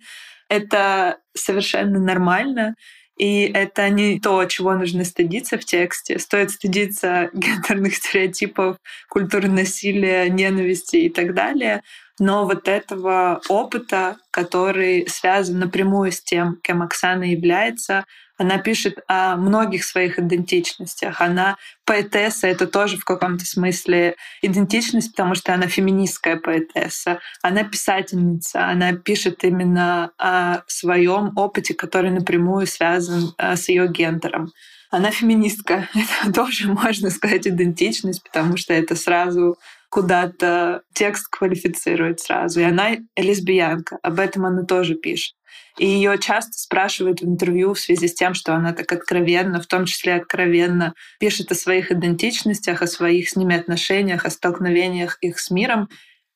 это 0.49 1.19
совершенно 1.35 1.99
нормально. 1.99 2.77
И 3.17 3.51
это 3.55 3.89
не 3.89 4.21
то, 4.21 4.45
чего 4.45 4.75
нужно 4.75 5.05
стыдиться 5.05 5.57
в 5.57 5.65
тексте. 5.65 6.19
Стоит 6.19 6.51
стыдиться 6.51 7.31
гендерных 7.35 7.95
стереотипов, 7.95 8.77
культуры 9.09 9.49
насилия, 9.49 10.29
ненависти 10.29 10.97
и 10.97 11.09
так 11.09 11.35
далее. 11.35 11.83
Но 12.19 12.47
вот 12.47 12.69
этого 12.69 13.41
опыта, 13.49 14.17
который 14.31 15.07
связан 15.09 15.59
напрямую 15.59 16.13
с 16.13 16.23
тем, 16.23 16.59
кем 16.63 16.83
Оксана 16.83 17.25
является, 17.25 18.05
она 18.39 18.59
пишет 18.59 18.99
о 19.09 19.37
многих 19.37 19.85
своих 19.85 20.19
идентичностях. 20.19 21.21
Она 21.21 21.57
поэтесса, 21.85 22.47
это 22.47 22.67
тоже 22.67 22.97
в 22.97 23.05
каком-то 23.05 23.47
смысле 23.47 24.17
идентичность, 24.43 25.13
потому 25.13 25.35
что 25.35 25.55
она 25.55 25.69
феминистская 25.69 26.37
поэтесса. 26.37 27.21
Она 27.43 27.65
писательница, 27.65 28.67
она 28.67 28.93
пишет 28.93 29.45
именно 29.45 30.11
о 30.19 30.63
своем 30.67 31.33
опыте, 31.37 31.75
который 31.75 32.11
напрямую 32.11 32.67
связан 32.67 33.35
э, 33.39 33.57
с 33.57 33.69
ее 33.69 33.89
гендером. 33.89 34.53
Она 34.91 35.11
феминистка. 35.11 35.89
Это 35.95 36.33
тоже 36.33 36.69
можно 36.69 37.11
сказать 37.11 37.47
идентичность, 37.47 38.23
потому 38.23 38.57
что 38.57 38.73
это 38.75 38.95
сразу 38.95 39.59
куда-то 39.91 40.83
текст 40.95 41.29
квалифицирует 41.29 42.21
сразу. 42.21 42.61
И 42.61 42.65
она 42.65 42.97
лесбиянка. 43.17 43.99
Об 44.03 44.21
этом 44.21 44.47
она 44.47 44.65
тоже 44.65 44.95
пишет. 44.95 45.35
И 45.79 45.87
ее 45.87 46.19
часто 46.19 46.53
спрашивают 46.55 47.21
в 47.21 47.27
интервью 47.27 47.75
в 47.75 47.81
связи 47.81 48.09
с 48.09 48.15
тем, 48.15 48.35
что 48.35 48.55
она 48.55 48.73
так 48.73 48.91
откровенно, 48.93 49.61
в 49.61 49.67
том 49.67 49.85
числе 49.85 50.15
откровенно, 50.15 50.95
пишет 51.21 51.53
о 51.53 51.55
своих 51.55 51.93
идентичностях, 51.93 52.81
о 52.81 52.87
своих 52.87 53.29
с 53.29 53.37
ними 53.37 53.57
отношениях, 53.57 54.25
о 54.25 54.31
столкновениях 54.31 55.19
их 55.21 55.39
с 55.39 55.51
миром. 55.51 55.89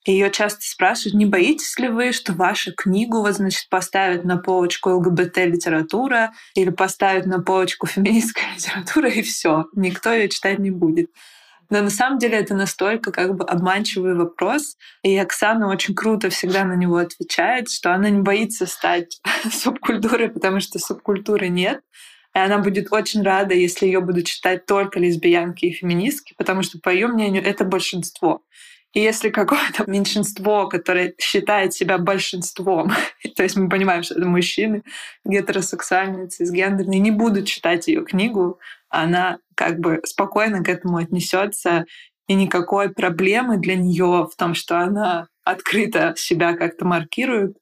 Ее 0.06 0.30
часто 0.30 0.60
спрашивают, 0.62 1.14
не 1.14 1.26
боитесь 1.26 1.78
ли 1.78 1.88
вы, 1.88 2.12
что 2.12 2.32
вашу 2.32 2.72
книгу 2.74 3.20
вот, 3.20 3.34
значит, 3.34 3.68
поставят 3.68 4.24
на 4.24 4.38
полочку 4.38 4.90
ЛГБТ-литература 4.90 6.32
или 6.54 6.70
поставят 6.70 7.26
на 7.26 7.40
полочку 7.40 7.86
феминистская 7.86 8.44
литература, 8.56 9.10
и 9.10 9.22
все, 9.22 9.66
никто 9.74 10.12
ее 10.12 10.28
читать 10.28 10.58
не 10.58 10.70
будет. 10.70 11.10
Но 11.70 11.80
на 11.80 11.90
самом 11.90 12.18
деле 12.18 12.36
это 12.36 12.54
настолько 12.54 13.12
как 13.12 13.36
бы 13.36 13.44
обманчивый 13.44 14.14
вопрос. 14.14 14.76
И 15.02 15.16
Оксана 15.16 15.68
очень 15.68 15.94
круто 15.94 16.28
всегда 16.28 16.64
на 16.64 16.74
него 16.74 16.96
отвечает, 16.96 17.70
что 17.70 17.94
она 17.94 18.10
не 18.10 18.20
боится 18.20 18.66
стать 18.66 19.20
субкультурой, 19.50 20.28
потому 20.28 20.60
что 20.60 20.78
субкультуры 20.78 21.48
нет. 21.48 21.80
И 22.34 22.38
она 22.38 22.58
будет 22.58 22.92
очень 22.92 23.22
рада, 23.22 23.54
если 23.54 23.86
ее 23.86 24.00
будут 24.00 24.26
читать 24.26 24.66
только 24.66 25.00
лесбиянки 25.00 25.66
и 25.66 25.72
феминистки, 25.72 26.34
потому 26.36 26.62
что, 26.62 26.78
по 26.78 26.88
ее 26.90 27.08
мнению, 27.08 27.44
это 27.44 27.64
большинство. 27.64 28.42
И 28.92 29.00
если 29.00 29.30
какое-то 29.30 29.84
меньшинство, 29.90 30.68
которое 30.68 31.14
считает 31.18 31.72
себя 31.72 31.98
большинством, 31.98 32.92
то 33.36 33.42
есть 33.42 33.56
мы 33.56 33.68
понимаем, 33.68 34.02
что 34.02 34.14
это 34.14 34.26
мужчины, 34.26 34.82
гетеросексуальные, 35.24 36.28
цисгендерные, 36.28 37.00
не 37.00 37.10
будут 37.10 37.46
читать 37.46 37.88
ее 37.88 38.04
книгу, 38.04 38.58
она 38.90 39.38
как 39.54 39.78
бы 39.78 40.00
спокойно 40.04 40.62
к 40.62 40.68
этому 40.68 40.98
отнесется, 40.98 41.86
и 42.28 42.34
никакой 42.34 42.90
проблемы 42.90 43.58
для 43.58 43.74
нее 43.76 44.28
в 44.30 44.36
том, 44.36 44.54
что 44.54 44.78
она 44.78 45.26
открыто 45.44 46.14
себя 46.16 46.54
как-то 46.54 46.84
маркирует, 46.84 47.56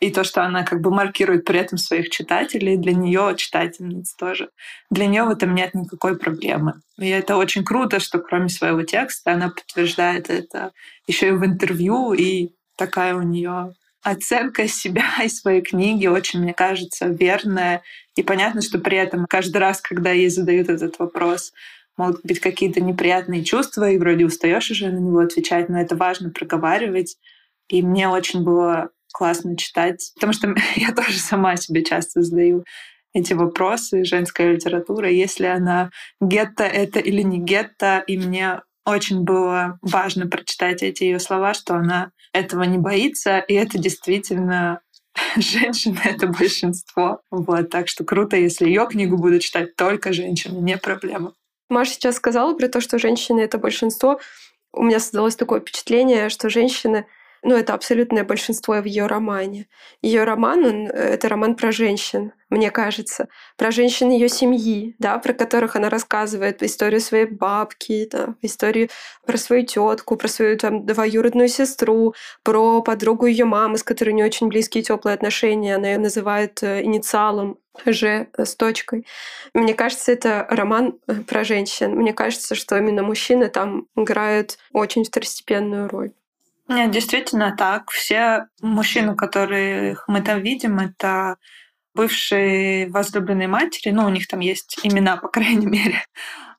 и 0.00 0.10
то, 0.10 0.22
что 0.22 0.44
она 0.44 0.62
как 0.62 0.80
бы 0.80 0.90
маркирует 0.90 1.44
при 1.44 1.58
этом 1.58 1.76
своих 1.76 2.10
читателей, 2.10 2.76
для 2.76 2.94
нее 2.94 3.34
читательниц 3.36 4.14
тоже. 4.14 4.50
Для 4.90 5.06
нее 5.06 5.24
в 5.24 5.30
этом 5.30 5.54
нет 5.54 5.74
никакой 5.74 6.16
проблемы. 6.16 6.74
И 6.98 7.08
это 7.08 7.36
очень 7.36 7.64
круто, 7.64 7.98
что 7.98 8.20
кроме 8.20 8.48
своего 8.48 8.82
текста 8.82 9.32
она 9.32 9.48
подтверждает 9.48 10.30
это 10.30 10.72
еще 11.06 11.28
и 11.28 11.32
в 11.32 11.44
интервью, 11.44 12.12
и 12.12 12.50
такая 12.76 13.14
у 13.16 13.22
нее 13.22 13.74
оценка 14.02 14.68
себя 14.68 15.06
и 15.24 15.28
своей 15.28 15.62
книги 15.62 16.06
очень, 16.06 16.40
мне 16.40 16.54
кажется, 16.54 17.06
верная. 17.06 17.82
И 18.16 18.22
понятно, 18.22 18.62
что 18.62 18.78
при 18.78 18.96
этом 18.98 19.26
каждый 19.28 19.58
раз, 19.58 19.80
когда 19.80 20.12
ей 20.12 20.28
задают 20.28 20.68
этот 20.68 20.98
вопрос, 20.98 21.52
могут 21.96 22.24
быть 22.24 22.40
какие-то 22.40 22.80
неприятные 22.80 23.44
чувства, 23.44 23.90
и 23.90 23.98
вроде 23.98 24.24
устаешь 24.24 24.70
уже 24.70 24.90
на 24.90 24.98
него 24.98 25.18
отвечать, 25.18 25.68
но 25.68 25.80
это 25.80 25.96
важно 25.96 26.30
проговаривать. 26.30 27.16
И 27.68 27.82
мне 27.82 28.08
очень 28.08 28.44
было 28.44 28.90
классно 29.12 29.56
читать, 29.56 30.12
потому 30.14 30.32
что 30.32 30.54
я 30.76 30.92
тоже 30.92 31.18
сама 31.18 31.56
себе 31.56 31.84
часто 31.84 32.22
задаю 32.22 32.64
эти 33.14 33.32
вопросы, 33.32 34.04
женская 34.04 34.52
литература, 34.52 35.10
если 35.10 35.46
она 35.46 35.90
гетто 36.20 36.64
это 36.64 37.00
или 37.00 37.22
не 37.22 37.38
гетто, 37.38 38.04
и 38.06 38.18
мне 38.18 38.60
очень 38.90 39.24
было 39.24 39.78
важно 39.82 40.26
прочитать 40.26 40.82
эти 40.82 41.04
ее 41.04 41.20
слова, 41.20 41.54
что 41.54 41.74
она 41.74 42.10
этого 42.32 42.62
не 42.64 42.78
боится, 42.78 43.38
и 43.38 43.54
это 43.54 43.78
действительно 43.78 44.80
женщины— 45.36 45.98
это 46.04 46.26
большинство. 46.26 47.20
Вот, 47.30 47.70
так 47.70 47.88
что 47.88 48.04
круто, 48.04 48.36
если 48.36 48.66
ее 48.66 48.86
книгу 48.86 49.16
будут 49.16 49.42
читать 49.42 49.76
только 49.76 50.12
женщины, 50.12 50.58
не 50.58 50.76
проблема. 50.76 51.34
Маша 51.68 51.92
сейчас 51.92 52.16
сказала 52.16 52.54
про 52.54 52.68
то, 52.68 52.80
что 52.80 52.98
женщины— 52.98 53.40
это 53.42 53.58
большинство. 53.58 54.20
У 54.72 54.82
меня 54.82 55.00
создалось 55.00 55.36
такое 55.36 55.60
впечатление, 55.60 56.28
что 56.28 56.48
женщины— 56.48 57.06
ну, 57.42 57.56
это 57.56 57.74
абсолютное 57.74 58.24
большинство 58.24 58.74
в 58.74 58.84
ее 58.84 59.06
романе. 59.06 59.68
Ее 60.02 60.24
роман, 60.24 60.64
он, 60.64 60.86
э, 60.86 60.90
это 60.90 61.28
роман 61.28 61.54
про 61.54 61.72
женщин, 61.72 62.32
мне 62.50 62.70
кажется, 62.70 63.28
про 63.56 63.70
женщин 63.70 64.10
ее 64.10 64.28
семьи, 64.28 64.96
да, 64.98 65.18
про 65.18 65.34
которых 65.34 65.76
она 65.76 65.90
рассказывает 65.90 66.62
историю 66.62 67.00
своей 67.00 67.26
бабки, 67.26 68.08
да, 68.10 68.34
историю 68.40 68.88
про 69.26 69.36
свою 69.36 69.66
тетку, 69.66 70.16
про 70.16 70.28
свою 70.28 70.56
там 70.56 70.86
двоюродную 70.86 71.48
сестру, 71.48 72.14
про 72.42 72.80
подругу 72.82 73.26
ее 73.26 73.44
мамы, 73.44 73.76
с 73.76 73.82
которой 73.82 74.10
у 74.10 74.14
нее 74.14 74.26
очень 74.26 74.48
близкие 74.48 74.82
теплые 74.82 75.14
отношения. 75.14 75.76
Она 75.76 75.88
ее 75.88 75.98
называет 75.98 76.62
э, 76.62 76.82
инициалом 76.82 77.58
Ж 77.86 78.26
э, 78.36 78.44
с 78.44 78.56
точкой. 78.56 79.06
Мне 79.54 79.74
кажется, 79.74 80.12
это 80.12 80.46
роман 80.50 80.98
про 81.26 81.44
женщин. 81.44 81.94
Мне 81.94 82.12
кажется, 82.12 82.54
что 82.54 82.76
именно 82.76 83.02
мужчины 83.02 83.48
там 83.48 83.86
играют 83.96 84.58
очень 84.72 85.04
второстепенную 85.04 85.88
роль. 85.88 86.12
Нет, 86.68 86.90
действительно 86.90 87.54
так. 87.56 87.90
Все 87.90 88.46
мужчины, 88.60 89.16
которых 89.16 90.06
мы 90.06 90.20
там 90.20 90.42
видим, 90.42 90.78
это 90.78 91.36
бывшие 91.94 92.88
возлюбленные 92.90 93.48
матери, 93.48 93.90
ну, 93.90 94.04
у 94.06 94.10
них 94.10 94.28
там 94.28 94.40
есть 94.40 94.78
имена, 94.82 95.16
по 95.16 95.28
крайней 95.28 95.66
мере. 95.66 96.04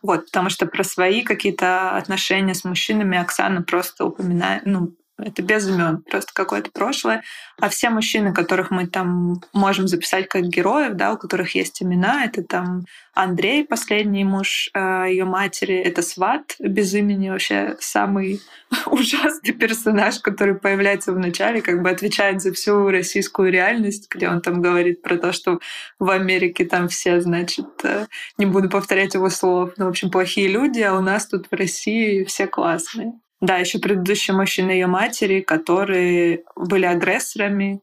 Вот, 0.02 0.26
потому 0.26 0.50
что 0.50 0.66
про 0.66 0.84
свои 0.84 1.24
какие-то 1.24 1.92
отношения 1.98 2.54
с 2.54 2.64
мужчинами 2.64 3.18
Оксана 3.18 3.62
просто 3.62 4.06
упоминает, 4.06 4.64
ну, 4.66 4.96
это 5.20 5.42
без 5.42 5.68
имен, 5.68 6.04
просто 6.10 6.32
какое-то 6.34 6.72
прошлое. 6.72 7.24
А 7.60 7.70
все 7.70 7.90
мужчины, 7.90 8.34
которых 8.34 8.72
мы 8.72 8.88
там 8.88 9.42
можем 9.54 9.88
записать 9.88 10.28
как 10.28 10.44
героев, 10.44 10.94
да, 10.94 11.14
у 11.14 11.18
которых 11.18 11.56
есть 11.56 11.82
имена, 11.84 12.26
это 12.26 12.44
там 12.44 12.86
Андрей, 13.14 13.66
последний 13.66 14.24
муж 14.24 14.70
э, 14.74 15.06
ее 15.10 15.26
матери, 15.26 15.76
это 15.76 16.02
Сват 16.02 16.56
без 16.60 16.94
имени, 16.94 17.30
вообще 17.30 17.76
самый 17.80 18.42
ужасный 18.86 19.52
персонаж, 19.52 20.20
который 20.20 20.56
появляется 20.56 21.12
в 21.12 21.20
начале, 21.20 21.62
как 21.62 21.82
бы 21.82 21.90
отвечает 21.90 22.42
за 22.42 22.54
всю 22.54 22.90
российскую 22.90 23.52
реальность, 23.52 24.08
где 24.10 24.30
он 24.30 24.42
там 24.42 24.62
говорит 24.62 25.02
про 25.02 25.18
то, 25.18 25.34
что 25.34 25.60
в 26.00 26.10
Америке 26.10 26.66
там 26.66 26.88
все, 26.88 27.20
значит, 27.20 27.68
э, 27.84 28.08
не 28.38 28.46
буду 28.46 28.70
повторять 28.70 29.16
его 29.16 29.30
слов, 29.30 29.74
но, 29.78 29.86
в 29.86 29.90
общем, 29.90 30.10
плохие 30.12 30.48
люди, 30.48 30.80
а 30.80 30.94
у 30.96 31.02
нас 31.02 31.28
тут 31.28 31.48
в 31.52 31.56
России 31.56 32.24
все 32.24 32.48
классные. 32.48 33.14
Да, 33.42 33.58
еще 33.58 33.80
предыдущие 33.80 34.36
мужчины 34.36 34.72
ее 34.72 34.88
матери, 34.88 35.40
которые 35.40 36.44
были 36.56 36.86
агрессорами. 36.86 37.82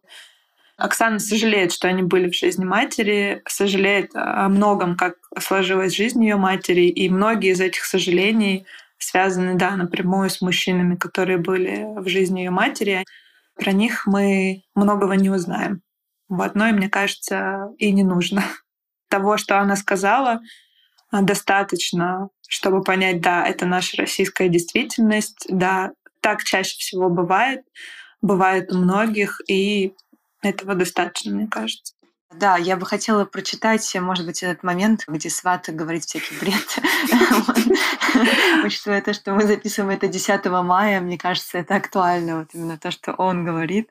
Оксана 0.77 1.19
сожалеет, 1.19 1.73
что 1.73 1.88
они 1.88 2.03
были 2.03 2.29
в 2.29 2.35
жизни 2.35 2.64
матери, 2.64 3.42
сожалеет 3.49 4.11
о 4.14 4.49
многом, 4.51 4.97
как 4.97 5.14
сложилась 5.38 5.97
жизнь 5.97 6.23
ее 6.23 6.37
матери, 6.37 6.83
и 6.83 7.09
многие 7.09 7.53
из 7.53 7.61
этих 7.61 7.85
сожалений 7.85 8.66
связаны, 8.99 9.55
да, 9.55 9.77
напрямую 9.77 10.29
с 10.29 10.42
мужчинами, 10.42 10.97
которые 10.97 11.38
были 11.38 11.87
в 11.99 12.07
жизни 12.09 12.40
ее 12.40 12.51
матери. 12.51 13.05
Про 13.55 13.73
них 13.73 14.07
мы 14.07 14.64
многого 14.75 15.14
не 15.14 15.31
узнаем. 15.31 15.81
Вот, 16.29 16.55
но 16.55 16.69
и 16.69 16.73
мне 16.73 16.90
кажется, 16.90 17.71
и 17.79 17.90
не 17.92 18.05
нужно. 18.05 18.45
Того, 19.09 19.38
что 19.38 19.59
она 19.59 19.77
сказала, 19.77 20.40
достаточно, 21.12 22.29
чтобы 22.48 22.82
понять, 22.82 23.20
да, 23.20 23.46
это 23.46 23.66
наша 23.66 23.96
российская 23.98 24.48
действительность, 24.48 25.46
да, 25.48 25.92
так 26.20 26.42
чаще 26.44 26.76
всего 26.78 27.09
бывает, 27.09 27.62
бывает 28.20 28.72
у 28.72 28.78
многих, 28.78 29.40
и 29.48 29.94
Этого 30.42 30.74
достаточно, 30.74 31.32
мне 31.32 31.48
кажется. 31.48 31.94
Да, 32.32 32.56
я 32.56 32.76
бы 32.76 32.85
хотела 32.85 33.24
прочитать, 33.24 33.94
может 34.00 34.26
быть, 34.26 34.42
этот 34.42 34.62
момент, 34.62 35.04
где 35.06 35.30
Сват 35.30 35.68
говорит 35.68 36.04
всякий 36.04 36.35
бред. 36.38 36.78
Учитывая 38.64 39.00
то, 39.00 39.14
что 39.14 39.32
мы 39.32 39.46
записываем 39.46 39.96
это 39.96 40.09
10 40.09 40.44
мая, 40.46 41.00
мне 41.00 41.16
кажется, 41.16 41.59
это 41.59 41.76
актуально, 41.76 42.40
вот 42.40 42.48
именно 42.52 42.78
то, 42.78 42.90
что 42.90 43.12
он 43.12 43.44
говорит. 43.44 43.90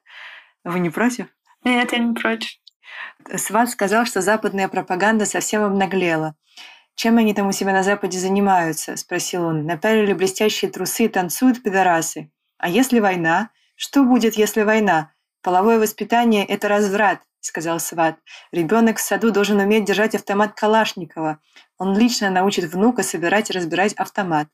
Вы 0.63 0.79
не 0.79 0.89
против? 0.89 1.27
Нет, 1.63 1.91
я 1.93 1.97
не 1.97 2.13
против. 2.13 2.49
Сват 3.35 3.69
сказал, 3.69 4.05
что 4.05 4.21
западная 4.21 4.67
пропаганда 4.67 5.25
совсем 5.25 5.63
обнаглела. 5.63 6.35
«Чем 6.95 7.17
они 7.17 7.33
там 7.33 7.47
у 7.47 7.51
себя 7.51 7.73
на 7.73 7.83
Западе 7.83 8.17
занимаются?»– 8.17 8.95
спросил 8.97 9.43
он. 9.45 9.65
«Напялили 9.65 10.13
блестящие 10.13 10.71
трусы 10.71 11.07
танцуют 11.09 11.61
пидорасы. 11.61 12.31
А 12.57 12.69
если 12.69 12.99
война? 12.99 13.49
Что 13.75 14.03
будет, 14.03 14.35
если 14.35 14.63
война? 14.63 15.11
Половое 15.41 15.77
воспитание– 15.77 16.45
это 16.47 16.67
разврат 16.69 17.19
сказал 17.45 17.79
сват. 17.79 18.17
Ребенок 18.51 18.97
в 18.97 19.01
саду 19.01 19.31
должен 19.31 19.59
уметь 19.59 19.85
держать 19.85 20.15
автомат 20.15 20.53
Калашникова. 20.53 21.39
Он 21.77 21.97
лично 21.97 22.29
научит 22.29 22.65
внука 22.65 23.03
собирать 23.03 23.49
и 23.49 23.53
разбирать 23.53 23.93
автомат. 23.93 24.47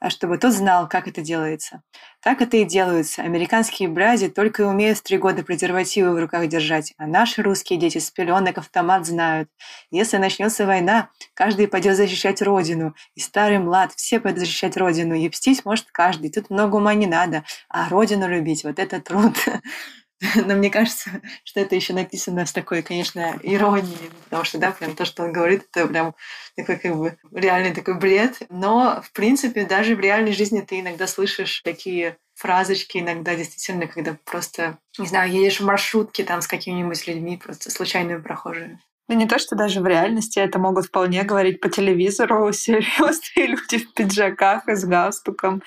А 0.00 0.10
чтобы 0.10 0.38
тот 0.38 0.52
знал, 0.52 0.88
как 0.88 1.08
это 1.08 1.22
делается. 1.22 1.82
Так 2.20 2.40
это 2.40 2.56
и 2.56 2.64
делается. 2.64 3.22
Американские 3.22 3.88
брази 3.88 4.28
только 4.28 4.62
и 4.62 4.66
умеют 4.66 4.98
в 4.98 5.02
три 5.02 5.18
года 5.18 5.42
презервативы 5.42 6.14
в 6.14 6.18
руках 6.18 6.46
держать, 6.48 6.94
а 6.98 7.06
наши 7.06 7.42
русские 7.42 7.78
дети 7.78 7.98
с 7.98 8.10
пеленок 8.10 8.58
автомат 8.58 9.06
знают. 9.06 9.48
Если 9.90 10.16
начнется 10.16 10.66
война, 10.66 11.10
каждый 11.34 11.68
пойдет 11.68 11.96
защищать 11.96 12.42
родину. 12.42 12.94
И 13.14 13.20
старый 13.20 13.58
млад, 13.58 13.92
все 13.94 14.20
пойдут 14.20 14.40
защищать 14.40 14.76
родину. 14.76 15.14
И 15.14 15.28
пстить 15.28 15.64
может 15.64 15.86
каждый. 15.90 16.30
Тут 16.30 16.50
много 16.50 16.76
ума 16.76 16.94
не 16.94 17.06
надо. 17.06 17.44
А 17.68 17.88
родину 17.88 18.28
любить, 18.28 18.64
вот 18.64 18.78
это 18.78 19.00
труд. 19.00 19.34
Но 20.46 20.54
мне 20.54 20.70
кажется, 20.70 21.22
что 21.44 21.60
это 21.60 21.74
еще 21.74 21.92
написано 21.92 22.46
с 22.46 22.52
такой, 22.52 22.82
конечно, 22.82 23.38
иронией, 23.42 24.10
потому 24.24 24.44
что, 24.44 24.58
да, 24.58 24.70
прям 24.70 24.94
то, 24.94 25.04
что 25.04 25.24
он 25.24 25.32
говорит, 25.32 25.66
это 25.72 25.86
прям 25.86 26.14
такой 26.56 26.76
как 26.76 26.96
бы 26.96 27.18
реальный 27.32 27.74
такой 27.74 27.98
бред. 27.98 28.38
Но, 28.48 29.02
в 29.02 29.12
принципе, 29.12 29.64
даже 29.64 29.96
в 29.96 30.00
реальной 30.00 30.32
жизни 30.32 30.60
ты 30.60 30.80
иногда 30.80 31.06
слышишь 31.06 31.60
такие 31.62 32.16
фразочки 32.34 32.98
иногда 32.98 33.34
действительно, 33.34 33.86
когда 33.86 34.16
просто, 34.24 34.78
не 34.98 35.06
знаю, 35.06 35.30
едешь 35.30 35.60
в 35.60 35.64
маршрутке 35.64 36.24
там 36.24 36.40
с 36.40 36.48
какими-нибудь 36.48 37.06
людьми, 37.06 37.40
просто 37.42 37.70
случайными 37.70 38.20
прохожими. 38.20 38.80
Да 39.06 39.14
не 39.14 39.28
то, 39.28 39.38
что 39.38 39.54
даже 39.54 39.80
в 39.80 39.86
реальности 39.86 40.38
это 40.38 40.58
могут 40.58 40.86
вполне 40.86 41.22
говорить 41.24 41.60
по 41.60 41.68
телевизору 41.68 42.52
серьезные 42.52 43.46
люди 43.46 43.78
в 43.78 43.92
пиджаках 43.92 44.66
и 44.68 44.74
с 44.74 44.84
галстуком, 44.84 45.62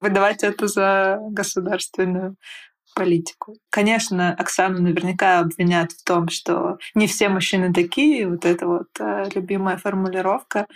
выдавать 0.00 0.42
это 0.42 0.66
за 0.66 1.18
государственную 1.30 2.36
политику. 3.00 3.56
Конечно, 3.70 4.34
Оксану 4.34 4.82
наверняка 4.82 5.38
обвинят 5.40 5.92
в 5.92 6.04
том, 6.04 6.28
что 6.28 6.76
не 6.94 7.06
все 7.06 7.30
мужчины 7.30 7.72
такие, 7.72 8.28
вот 8.28 8.44
это 8.44 8.66
вот 8.66 8.88
э, 9.00 9.30
любимая 9.34 9.78
формулировка, 9.78 10.66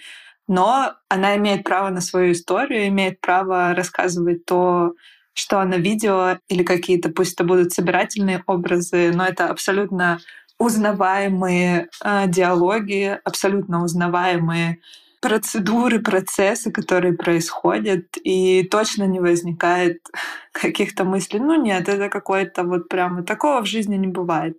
но 0.49 0.95
она 1.11 1.37
имеет 1.37 1.65
право 1.65 1.91
на 1.91 2.01
свою 2.01 2.33
историю, 2.33 2.89
имеет 2.89 3.21
право 3.21 3.75
рассказывать 3.75 4.47
то, 4.47 4.95
что 5.35 5.61
она 5.61 5.77
видела, 5.77 6.39
или 6.49 6.63
какие-то, 6.63 7.11
пусть 7.11 7.35
это 7.35 7.45
будут 7.45 7.73
собирательные 7.73 8.43
образы, 8.47 9.13
но 9.13 9.27
это 9.27 9.49
абсолютно 9.49 10.19
узнаваемые 10.59 11.89
э, 12.03 12.25
диалоги, 12.29 13.19
абсолютно 13.23 13.85
узнаваемые 13.85 14.79
процедуры, 15.25 16.01
процессы, 16.01 16.71
которые 16.71 17.15
происходят, 17.15 18.05
и 18.23 18.63
точно 18.71 19.05
не 19.05 19.21
возникает 19.21 20.01
каких-то 20.53 21.05
мыслей, 21.05 21.41
ну 21.41 21.55
нет, 21.55 21.89
это 21.89 22.11
какое-то 22.11 22.63
вот 22.63 22.91
прямо 22.91 23.23
такого 23.23 23.63
в 23.63 23.67
жизни 23.67 23.97
не 23.97 24.07
бывает. 24.07 24.59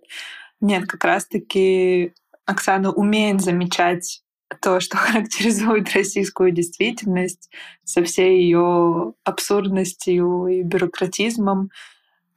Нет, 0.60 0.88
как 0.88 1.04
раз-таки 1.04 2.14
Оксана 2.46 2.90
умеет 2.90 3.42
замечать 3.42 4.22
то, 4.60 4.80
что 4.80 4.96
характеризует 4.96 5.94
российскую 5.94 6.50
действительность 6.50 7.48
со 7.84 8.02
всей 8.02 8.42
ее 8.42 9.14
абсурдностью 9.22 10.48
и 10.48 10.62
бюрократизмом, 10.62 11.70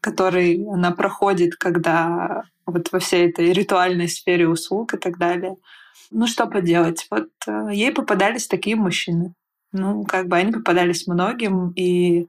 который 0.01 0.63
она 0.71 0.91
проходит, 0.91 1.55
когда 1.55 2.43
вот 2.67 2.91
во 2.91 2.99
всей 2.99 3.27
этой 3.27 3.53
ритуальной 3.53 4.07
сфере 4.07 4.47
услуг 4.47 4.93
и 4.93 4.97
так 4.97 5.17
далее. 5.17 5.55
Ну, 6.11 6.27
что 6.27 6.47
поделать? 6.47 7.07
Вот 7.11 7.29
э, 7.47 7.69
ей 7.71 7.91
попадались 7.91 8.47
такие 8.47 8.75
мужчины. 8.75 9.33
Ну, 9.71 10.03
как 10.05 10.27
бы 10.27 10.37
они 10.37 10.51
попадались 10.51 11.05
многим, 11.07 11.71
и 11.71 12.27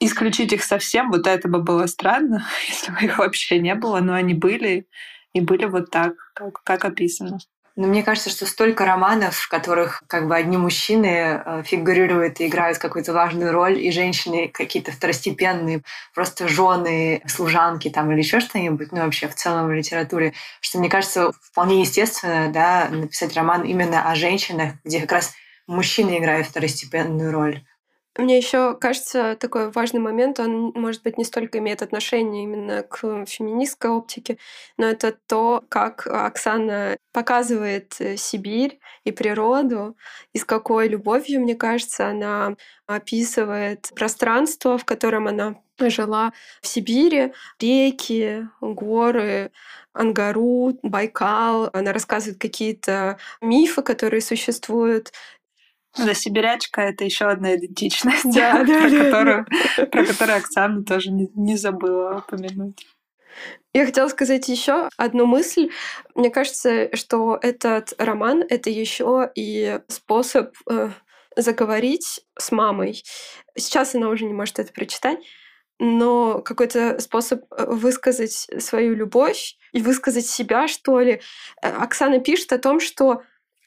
исключить 0.00 0.52
их 0.52 0.64
совсем, 0.64 1.10
вот 1.10 1.26
это 1.26 1.48
бы 1.48 1.62
было 1.62 1.86
странно, 1.86 2.44
если 2.68 2.90
бы 2.92 2.98
их 3.02 3.18
вообще 3.18 3.60
не 3.60 3.74
было, 3.74 4.00
но 4.00 4.14
они 4.14 4.34
были, 4.34 4.88
и 5.32 5.40
были 5.40 5.66
вот 5.66 5.90
так, 5.90 6.14
как, 6.34 6.62
как 6.64 6.84
описано. 6.84 7.38
Но 7.76 7.86
мне 7.86 8.02
кажется, 8.02 8.30
что 8.30 8.46
столько 8.46 8.84
романов, 8.84 9.36
в 9.36 9.48
которых 9.48 10.02
как 10.06 10.26
бы 10.26 10.36
одни 10.36 10.56
мужчины 10.56 11.42
э, 11.44 11.62
фигурируют 11.64 12.40
и 12.40 12.46
играют 12.46 12.78
какую-то 12.78 13.12
важную 13.12 13.52
роль, 13.52 13.78
и 13.78 13.90
женщины 13.90 14.48
какие-то 14.48 14.92
второстепенные, 14.92 15.82
просто 16.14 16.48
жены, 16.48 17.22
служанки 17.26 17.88
там 17.88 18.10
или 18.10 18.18
еще 18.18 18.40
что-нибудь, 18.40 18.92
ну 18.92 19.02
вообще 19.02 19.28
в 19.28 19.34
целом 19.34 19.68
в 19.68 19.72
литературе, 19.72 20.34
что 20.60 20.78
мне 20.78 20.88
кажется 20.88 21.32
вполне 21.42 21.80
естественно, 21.80 22.50
да, 22.52 22.88
написать 22.90 23.34
роман 23.36 23.62
именно 23.62 24.10
о 24.10 24.14
женщинах, 24.14 24.72
где 24.84 25.00
как 25.00 25.12
раз 25.12 25.32
мужчины 25.66 26.18
играют 26.18 26.48
второстепенную 26.48 27.32
роль. 27.32 27.62
Мне 28.18 28.36
еще 28.36 28.76
кажется 28.76 29.36
такой 29.38 29.70
важный 29.70 30.00
момент, 30.00 30.40
он, 30.40 30.72
может 30.74 31.02
быть, 31.04 31.16
не 31.16 31.24
столько 31.24 31.58
имеет 31.58 31.80
отношение 31.80 32.42
именно 32.42 32.82
к 32.82 33.24
феминистской 33.26 33.90
оптике, 33.90 34.36
но 34.76 34.86
это 34.86 35.16
то, 35.28 35.62
как 35.68 36.08
Оксана 36.08 36.96
показывает 37.12 37.94
э, 38.00 38.16
Сибирь 38.16 38.80
и 39.04 39.12
природу, 39.12 39.96
и 40.32 40.38
с 40.38 40.44
какой 40.44 40.88
любовью, 40.88 41.40
мне 41.40 41.54
кажется, 41.54 42.08
она 42.08 42.56
описывает 42.86 43.90
пространство, 43.94 44.76
в 44.76 44.84
котором 44.84 45.28
она 45.28 45.56
жила 45.78 46.32
в 46.60 46.66
Сибири, 46.66 47.32
реки, 47.60 48.46
горы, 48.60 49.50
Ангару, 49.92 50.78
Байкал. 50.82 51.70
Она 51.72 51.92
рассказывает 51.92 52.38
какие-то 52.40 53.18
мифы, 53.40 53.82
которые 53.82 54.20
существуют 54.20 55.12
да, 55.96 56.14
сибирячка— 56.14 56.80
это 56.82 57.04
еще 57.04 57.26
одна 57.26 57.56
идентичность, 57.56 58.32
да, 58.32 58.62
да, 58.64 58.80
про, 58.80 58.90
да, 58.90 59.04
которую, 59.04 59.46
да. 59.76 59.86
про 59.86 60.06
которую 60.06 60.38
Оксана 60.38 60.84
тоже 60.84 61.10
не, 61.10 61.28
не 61.34 61.56
забыла 61.56 62.24
упомянуть. 62.26 62.86
Я 63.72 63.86
хотела 63.86 64.08
сказать 64.08 64.48
еще 64.48 64.88
одну 64.96 65.26
мысль. 65.26 65.70
Мне 66.14 66.30
кажется, 66.30 66.94
что 66.96 67.38
этот 67.40 67.94
роман— 67.98 68.44
это 68.48 68.70
еще 68.70 69.30
и 69.34 69.80
способ 69.88 70.54
э, 70.68 70.90
заговорить 71.36 72.20
с 72.36 72.50
мамой. 72.50 73.02
Сейчас 73.56 73.94
она 73.94 74.08
уже 74.08 74.24
не 74.24 74.34
может 74.34 74.58
это 74.58 74.72
прочитать, 74.72 75.18
но 75.78 76.40
какой-то 76.42 76.98
способ 77.00 77.44
э, 77.52 77.64
высказать 77.66 78.48
свою 78.58 78.94
любовь 78.94 79.56
и 79.72 79.80
высказать 79.80 80.26
себя, 80.26 80.66
что 80.66 81.00
ли. 81.00 81.20
Э, 81.62 81.70
Оксана 81.70 82.20
пишет 82.20 82.52
о 82.52 82.58
том, 82.58 82.80
что 82.80 83.22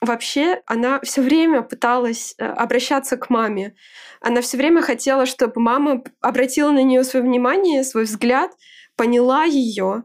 вообще 0.05 0.61
она 0.65 0.99
все 1.01 1.21
время 1.21 1.61
пыталась 1.61 2.35
э, 2.37 2.45
обращаться 2.45 3.17
к 3.17 3.29
маме. 3.29 3.75
Она 4.21 4.41
все 4.41 4.57
время 4.57 4.81
хотела, 4.81 5.25
чтобы 5.25 5.61
мама 5.61 6.03
обратила 6.21 6.71
на 6.71 6.83
нее 6.83 7.03
свое 7.03 7.25
внимание, 7.25 7.83
свой 7.83 8.03
взгляд, 8.03 8.51
поняла 8.95 9.43
ее. 9.43 10.03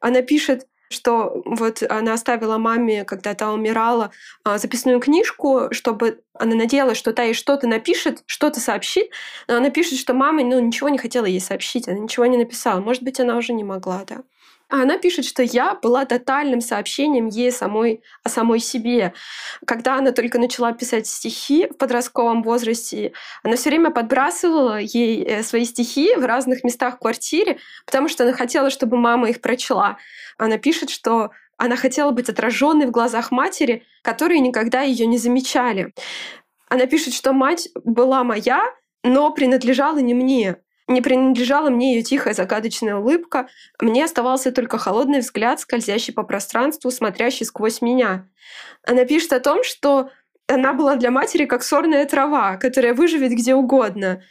Она 0.00 0.22
пишет, 0.22 0.66
что 0.90 1.42
вот 1.44 1.82
она 1.88 2.14
оставила 2.14 2.58
маме, 2.58 3.04
когда 3.04 3.34
та 3.34 3.52
умирала, 3.52 4.10
а, 4.44 4.58
записную 4.58 5.00
книжку, 5.00 5.68
чтобы 5.70 6.22
она 6.32 6.54
надеялась, 6.54 6.96
что 6.96 7.12
та 7.12 7.24
ей 7.24 7.34
что-то 7.34 7.66
напишет, 7.66 8.22
что-то 8.26 8.60
сообщит, 8.60 9.10
но 9.48 9.56
она 9.56 9.70
пишет, 9.70 9.98
что 9.98 10.14
мама 10.14 10.42
ну, 10.42 10.58
ничего 10.60 10.88
не 10.88 10.98
хотела 10.98 11.26
ей 11.26 11.40
сообщить, 11.40 11.88
она 11.88 11.98
ничего 11.98 12.26
не 12.26 12.38
написала. 12.38 12.80
Может 12.80 13.02
быть, 13.02 13.20
она 13.20 13.36
уже 13.36 13.52
не 13.52 13.64
могла, 13.64 14.04
да. 14.06 14.22
А 14.70 14.82
она 14.82 14.98
пишет, 14.98 15.24
что 15.24 15.42
я 15.42 15.74
была 15.74 16.04
тотальным 16.04 16.60
сообщением 16.60 17.28
ей 17.28 17.50
самой 17.50 18.02
о 18.22 18.28
самой 18.28 18.58
себе. 18.58 19.14
Когда 19.66 19.96
она 19.96 20.12
только 20.12 20.38
начала 20.38 20.72
писать 20.72 21.06
стихи 21.06 21.68
в 21.68 21.78
подростковом 21.78 22.42
возрасте, 22.42 23.12
она 23.42 23.56
все 23.56 23.70
время 23.70 23.90
подбрасывала 23.90 24.78
ей 24.78 25.24
э, 25.24 25.42
свои 25.42 25.64
стихи 25.64 26.14
в 26.16 26.24
разных 26.24 26.64
местах 26.64 26.96
в 26.96 26.98
квартире, 26.98 27.58
потому 27.86 28.08
что 28.08 28.24
она 28.24 28.34
хотела, 28.34 28.68
чтобы 28.68 28.98
мама 28.98 29.30
их 29.30 29.40
прочла. 29.40 29.96
Она 30.36 30.58
пишет, 30.58 30.90
что 30.90 31.30
она 31.56 31.76
хотела 31.76 32.10
быть 32.10 32.28
отраженной 32.28 32.86
в 32.86 32.90
глазах 32.90 33.30
матери, 33.30 33.84
которые 34.02 34.40
никогда 34.40 34.82
ее 34.82 35.06
не 35.06 35.16
замечали. 35.16 35.94
Она 36.68 36.84
пишет, 36.84 37.14
что 37.14 37.32
мать 37.32 37.70
была 37.84 38.22
моя, 38.22 38.62
но 39.02 39.32
принадлежала 39.32 39.98
не 39.98 40.12
мне. 40.12 40.56
Не 40.88 41.02
принадлежала 41.02 41.68
мне 41.68 41.96
ее 41.96 42.02
тихая 42.02 42.32
загадочная 42.34 42.96
улыбка, 42.96 43.48
мне 43.80 44.04
оставался 44.04 44.50
только 44.52 44.78
холодный 44.78 45.20
взгляд, 45.20 45.60
скользящий 45.60 46.14
по 46.14 46.22
пространству, 46.22 46.90
смотрящий 46.90 47.44
сквозь 47.44 47.82
меня. 47.82 48.26
Она 48.86 49.04
пишет 49.04 49.34
о 49.34 49.40
том, 49.40 49.62
что 49.62 50.10
она 50.46 50.72
была 50.72 50.96
для 50.96 51.10
матери 51.10 51.44
как 51.44 51.62
сорная 51.62 52.06
трава, 52.06 52.56
которая 52.56 52.94
выживет 52.94 53.32
где 53.32 53.54
угодно, 53.54 54.22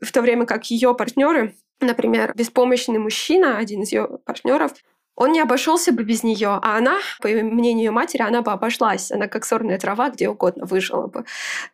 в 0.00 0.10
то 0.10 0.22
время 0.22 0.46
как 0.46 0.64
ее 0.70 0.94
партнеры, 0.94 1.54
например, 1.80 2.32
беспомощный 2.34 2.98
мужчина, 2.98 3.58
один 3.58 3.82
из 3.82 3.92
ее 3.92 4.08
партнеров, 4.24 4.72
он 5.14 5.32
не 5.32 5.40
обошелся 5.40 5.92
бы 5.92 6.04
без 6.04 6.22
нее, 6.22 6.60
а 6.62 6.76
она, 6.78 6.96
по 7.20 7.26
мнению 7.28 7.92
матери, 7.92 8.22
она 8.22 8.40
бы 8.40 8.52
обошлась. 8.52 9.10
Она 9.10 9.26
как 9.26 9.44
сорная 9.44 9.76
трава 9.76 10.10
где 10.10 10.28
угодно 10.28 10.64
выжила 10.64 11.08
бы. 11.08 11.24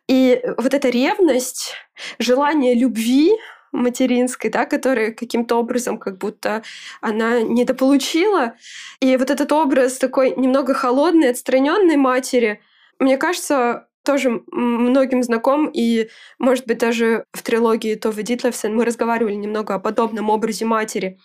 И 0.07 0.41
вот 0.57 0.73
эта 0.73 0.89
ревность, 0.89 1.75
желание 2.17 2.73
любви 2.73 3.31
материнской, 3.75 4.49
да, 4.49 4.65
которая 4.65 5.11
каким-то 5.11 5.55
образом 5.57 5.97
как 5.97 6.17
будто 6.17 6.63
она 7.01 7.41
недополучила. 7.41 8.53
И 8.99 9.17
вот 9.17 9.29
этот 9.29 9.51
образ 9.51 9.97
такой 9.97 10.35
немного 10.35 10.73
холодной, 10.73 11.31
отстраненной 11.31 11.97
матери, 11.97 12.61
мне 12.99 13.17
кажется, 13.17 13.87
тоже 14.05 14.41
многим 14.51 15.23
знаком, 15.23 15.69
и, 15.73 16.07
может 16.39 16.65
быть, 16.65 16.77
даже 16.77 17.25
в 17.33 17.41
трилогии 17.41 17.95
Товы 17.95 18.23
Дитлевсен 18.23 18.75
мы 18.75 18.85
разговаривали 18.85 19.33
немного 19.33 19.75
о 19.75 19.79
подобном 19.79 20.29
образе 20.29 20.65
матери. 20.65 21.19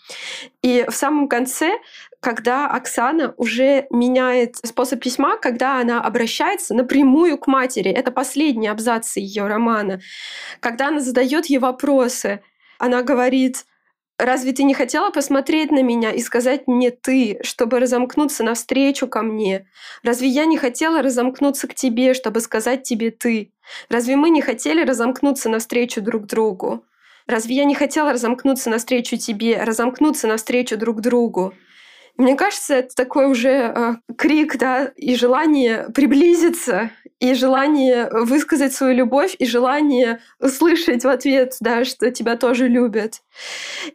И 0.62 0.84
в 0.88 0.94
самом 0.94 1.28
конце, 1.28 1.78
когда 2.20 2.68
Оксана 2.68 3.34
уже 3.36 3.86
меняет 3.90 4.56
способ 4.56 5.00
письма, 5.00 5.36
когда 5.36 5.80
она 5.80 6.02
обращается 6.02 6.74
напрямую 6.74 7.38
к 7.38 7.46
матери, 7.46 7.90
это 7.90 8.10
последний 8.10 8.68
абзац 8.68 9.16
ее 9.16 9.46
романа, 9.46 10.00
когда 10.58 10.88
она 10.88 11.00
задает 11.00 11.46
ей 11.46 11.58
вопросы, 11.58 12.40
она 12.78 13.02
говорит, 13.02 13.66
Разве 14.20 14.52
ты 14.52 14.64
не 14.64 14.74
хотела 14.74 15.08
посмотреть 15.08 15.70
на 15.70 15.82
меня 15.82 16.12
и 16.12 16.20
сказать 16.20 16.66
мне 16.66 16.90
«ты», 16.90 17.38
чтобы 17.42 17.80
разомкнуться 17.80 18.44
навстречу 18.44 19.08
ко 19.08 19.22
мне? 19.22 19.66
Разве 20.02 20.28
я 20.28 20.44
не 20.44 20.58
хотела 20.58 21.00
разомкнуться 21.00 21.66
к 21.66 21.74
тебе, 21.74 22.12
чтобы 22.12 22.40
сказать 22.40 22.82
тебе 22.82 23.12
«ты»? 23.12 23.50
Разве 23.88 24.16
мы 24.16 24.28
не 24.28 24.42
хотели 24.42 24.84
разомкнуться 24.84 25.48
навстречу 25.48 26.02
друг 26.02 26.26
другу? 26.26 26.84
Разве 27.26 27.56
я 27.56 27.64
не 27.64 27.74
хотела 27.74 28.12
разомкнуться 28.12 28.68
навстречу 28.68 29.16
тебе, 29.16 29.62
разомкнуться 29.64 30.26
навстречу 30.26 30.76
друг 30.76 31.00
другу? 31.00 31.54
Мне 32.16 32.36
кажется, 32.36 32.74
это 32.74 32.94
такой 32.94 33.26
уже 33.26 33.48
э, 33.48 33.94
крик, 34.16 34.56
да, 34.58 34.92
и 34.96 35.14
желание 35.14 35.88
приблизиться, 35.94 36.90
и 37.18 37.34
желание 37.34 38.08
высказать 38.10 38.72
свою 38.72 38.94
любовь, 38.94 39.36
и 39.38 39.46
желание 39.46 40.20
услышать 40.38 41.04
в 41.04 41.08
ответ, 41.08 41.56
да, 41.60 41.84
что 41.84 42.10
тебя 42.10 42.36
тоже 42.36 42.66
любят. 42.68 43.22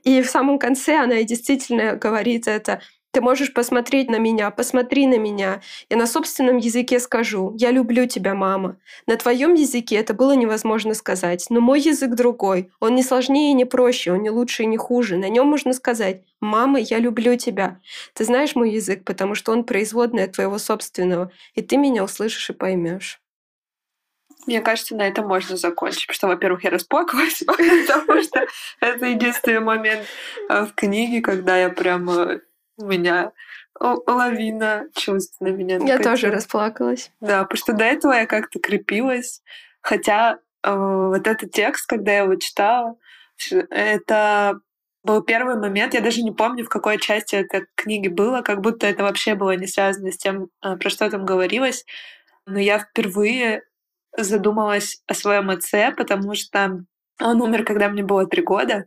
И 0.04 0.22
в 0.22 0.30
самом 0.30 0.60
конце 0.60 0.98
она 0.98 1.22
действительно 1.24 1.96
говорит 1.96 2.48
это. 2.48 2.82
Ты 3.16 3.22
можешь 3.22 3.54
посмотреть 3.54 4.10
на 4.10 4.18
меня, 4.18 4.52
посмотри 4.52 5.08
на 5.08 5.18
меня. 5.18 5.62
Я 5.90 5.96
на 5.96 6.06
собственном 6.06 6.58
языке 6.58 7.00
скажу, 7.00 7.56
я 7.58 7.72
люблю 7.72 8.08
тебя, 8.08 8.36
мама. 8.36 8.76
На 9.08 9.16
твоем 9.16 9.54
языке 9.54 9.96
это 9.96 10.14
было 10.14 10.34
невозможно 10.34 10.94
сказать, 10.94 11.46
но 11.50 11.62
мой 11.62 11.80
язык 11.80 12.14
другой. 12.14 12.72
Он 12.82 12.94
не 12.94 13.04
сложнее 13.04 13.52
и 13.52 13.54
не 13.54 13.64
проще, 13.64 14.12
он 14.12 14.22
не 14.22 14.30
лучше 14.30 14.64
и 14.64 14.66
не 14.66 14.76
хуже. 14.76 15.16
На 15.16 15.30
нем 15.30 15.48
можно 15.48 15.72
сказать, 15.72 16.24
мама, 16.42 16.78
я 16.78 17.00
люблю 17.00 17.38
тебя. 17.38 17.80
Ты 18.16 18.26
знаешь 18.26 18.54
мой 18.54 18.72
язык, 18.72 19.06
потому 19.06 19.34
что 19.34 19.54
он 19.54 19.64
производный 19.64 20.26
от 20.26 20.34
твоего 20.34 20.58
собственного, 20.58 21.32
и 21.54 21.62
ты 21.62 21.78
меня 21.78 22.04
услышишь 22.04 22.50
и 22.50 22.54
поймешь. 22.54 23.22
Мне 24.46 24.60
кажется, 24.60 24.94
на 24.94 25.08
этом 25.08 25.26
можно 25.26 25.56
закончить, 25.56 26.06
потому 26.08 26.16
что, 26.16 26.28
во-первых, 26.28 26.66
я 26.66 26.70
расплакалась, 26.70 27.42
потому 27.48 28.22
что 28.22 28.46
это 28.82 29.06
единственный 29.06 29.62
момент 29.62 30.06
э, 30.50 30.66
в 30.66 30.74
книге, 30.76 31.22
когда 31.22 31.58
я 31.58 31.70
прямо 31.70 32.42
у 32.78 32.86
меня 32.86 33.32
лавина 33.80 34.88
чувств 34.96 35.40
на 35.42 35.48
меня. 35.48 35.78
Я 35.78 36.00
тоже 36.00 36.32
расплакалась. 36.32 37.12
Да, 37.20 37.44
потому 37.44 37.58
что 37.58 37.74
до 37.74 37.84
этого 37.84 38.14
я 38.14 38.26
как-то 38.26 38.60
крепилась. 38.60 39.42
Хотя 39.82 40.40
э, 40.64 40.76
вот 40.76 41.28
этот 41.28 41.52
текст, 41.52 41.88
когда 41.88 42.12
я 42.14 42.20
его 42.20 42.36
читала, 42.36 42.96
это 43.70 44.60
был 45.04 45.22
первый 45.22 45.56
момент, 45.58 45.94
я 45.94 46.02
даже 46.02 46.24
не 46.24 46.32
помню, 46.32 46.66
в 46.66 46.70
какой 46.70 46.98
части 46.98 47.36
этой 47.36 47.68
книги 47.76 48.08
было, 48.08 48.42
как 48.42 48.62
будто 48.62 48.88
это 48.88 49.04
вообще 49.04 49.36
было 49.36 49.56
не 49.56 49.68
связано 49.68 50.12
с 50.12 50.18
тем, 50.18 50.50
э, 50.64 50.76
про 50.78 50.90
что 50.90 51.10
там 51.10 51.26
говорилось. 51.26 51.86
Но 52.48 52.60
я 52.60 52.80
впервые 52.80 53.64
задумалась 54.18 55.02
о 55.08 55.14
своем 55.14 55.50
отце, 55.50 55.92
потому 55.92 56.34
что 56.36 56.84
он 57.22 57.42
умер, 57.42 57.64
когда 57.66 57.90
мне 57.90 58.04
было 58.04 58.26
три 58.26 58.42
года. 58.42 58.86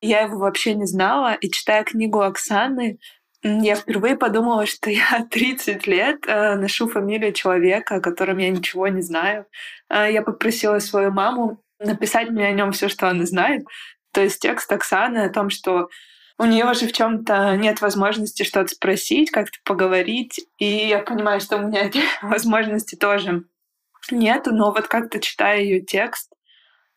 Я 0.00 0.20
его 0.20 0.38
вообще 0.38 0.74
не 0.74 0.86
знала, 0.86 1.34
и 1.34 1.50
читая 1.50 1.84
книгу 1.84 2.20
Оксаны, 2.20 2.98
я 3.42 3.76
впервые 3.76 4.16
подумала, 4.16 4.66
что 4.66 4.90
я 4.90 5.26
30 5.30 5.86
лет 5.86 6.24
э, 6.26 6.54
ношу 6.56 6.88
фамилию 6.88 7.32
человека, 7.32 7.96
о 7.96 8.00
котором 8.00 8.38
я 8.38 8.50
ничего 8.50 8.88
не 8.88 9.02
знаю. 9.02 9.46
Э, 9.88 10.10
я 10.10 10.22
попросила 10.22 10.78
свою 10.78 11.12
маму 11.12 11.62
написать 11.78 12.30
мне 12.30 12.46
о 12.46 12.52
нем 12.52 12.72
все, 12.72 12.88
что 12.88 13.08
она 13.08 13.26
знает. 13.26 13.64
То 14.12 14.22
есть 14.22 14.40
текст 14.40 14.72
Оксаны 14.72 15.18
о 15.18 15.32
том, 15.32 15.50
что 15.50 15.88
у 16.38 16.44
нее 16.44 16.64
уже 16.66 16.86
в 16.86 16.92
чем-то 16.92 17.56
нет 17.56 17.80
возможности 17.80 18.42
что-то 18.42 18.68
спросить, 18.68 19.30
как-то 19.30 19.58
поговорить. 19.64 20.46
И 20.58 20.64
я 20.64 21.00
понимаю, 21.00 21.40
что 21.40 21.56
у 21.56 21.60
меня 21.60 21.82
этой 21.82 22.02
возможности 22.22 22.96
тоже 22.96 23.44
нету, 24.10 24.52
но 24.52 24.72
вот 24.72 24.88
как-то 24.88 25.20
читая 25.20 25.60
ее 25.60 25.80
текст, 25.80 26.32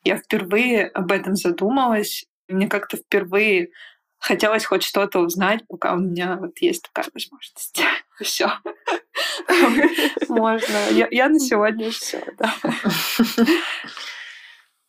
я 0.03 0.17
впервые 0.17 0.87
об 0.87 1.11
этом 1.11 1.35
задумалась 1.35 2.25
мне 2.51 2.67
как-то 2.67 2.97
впервые 2.97 3.69
хотелось 4.21 4.65
хоть 4.65 4.83
что-то 4.83 5.19
узнать, 5.19 5.61
пока 5.67 5.93
у 5.93 5.99
меня 5.99 6.37
вот 6.37 6.59
есть 6.59 6.83
такая 6.83 7.09
возможность. 7.13 7.81
Все. 8.21 8.51
Можно. 10.29 10.89
Я, 10.91 11.29
на 11.29 11.39
сегодня 11.39 11.91
все, 11.91 12.23
да. 12.37 12.53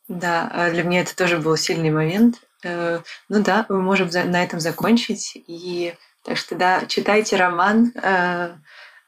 Да, 0.09 0.51
а 0.53 0.69
для 0.69 0.83
меня 0.83 1.01
это 1.01 1.15
тоже 1.15 1.37
был 1.37 1.55
сильный 1.55 1.89
момент. 1.89 2.41
Э, 2.63 2.99
ну 3.29 3.41
да, 3.41 3.65
мы 3.69 3.81
можем 3.81 4.09
на 4.09 4.43
этом 4.43 4.59
закончить. 4.59 5.31
И 5.47 5.95
так 6.23 6.37
что 6.37 6.55
да, 6.55 6.85
читайте 6.87 7.37
роман 7.37 7.93
э, 7.95 8.55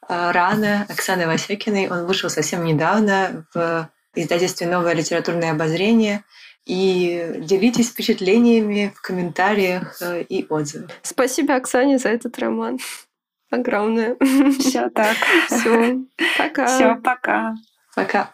э, 0.08 0.32
Рана 0.32 0.86
Оксаны 0.89 1.28
Васякиной. 1.28 1.89
Он 1.89 2.06
вышел 2.06 2.30
совсем 2.30 2.64
недавно 2.64 3.45
в 3.53 3.89
издательстве 4.16 4.68
«Новое 4.68 4.93
литературное 4.93 5.51
обозрение» 5.51 6.24
и 6.66 7.36
делитесь 7.38 7.89
впечатлениями 7.89 8.93
в 8.95 9.01
комментариях 9.01 10.01
э, 10.01 10.24
и 10.24 10.45
отзывах. 10.49 10.89
Спасибо, 11.03 11.55
Оксане, 11.55 11.99
за 11.99 12.09
этот 12.09 12.38
роман. 12.39 12.80
Огромное. 13.51 14.18
Все 14.59 14.89
так. 14.89 15.16
Все. 15.47 15.99
Пока. 16.38 16.66
Все, 16.68 16.95
пока. 16.95 17.55
Пока. 17.95 18.32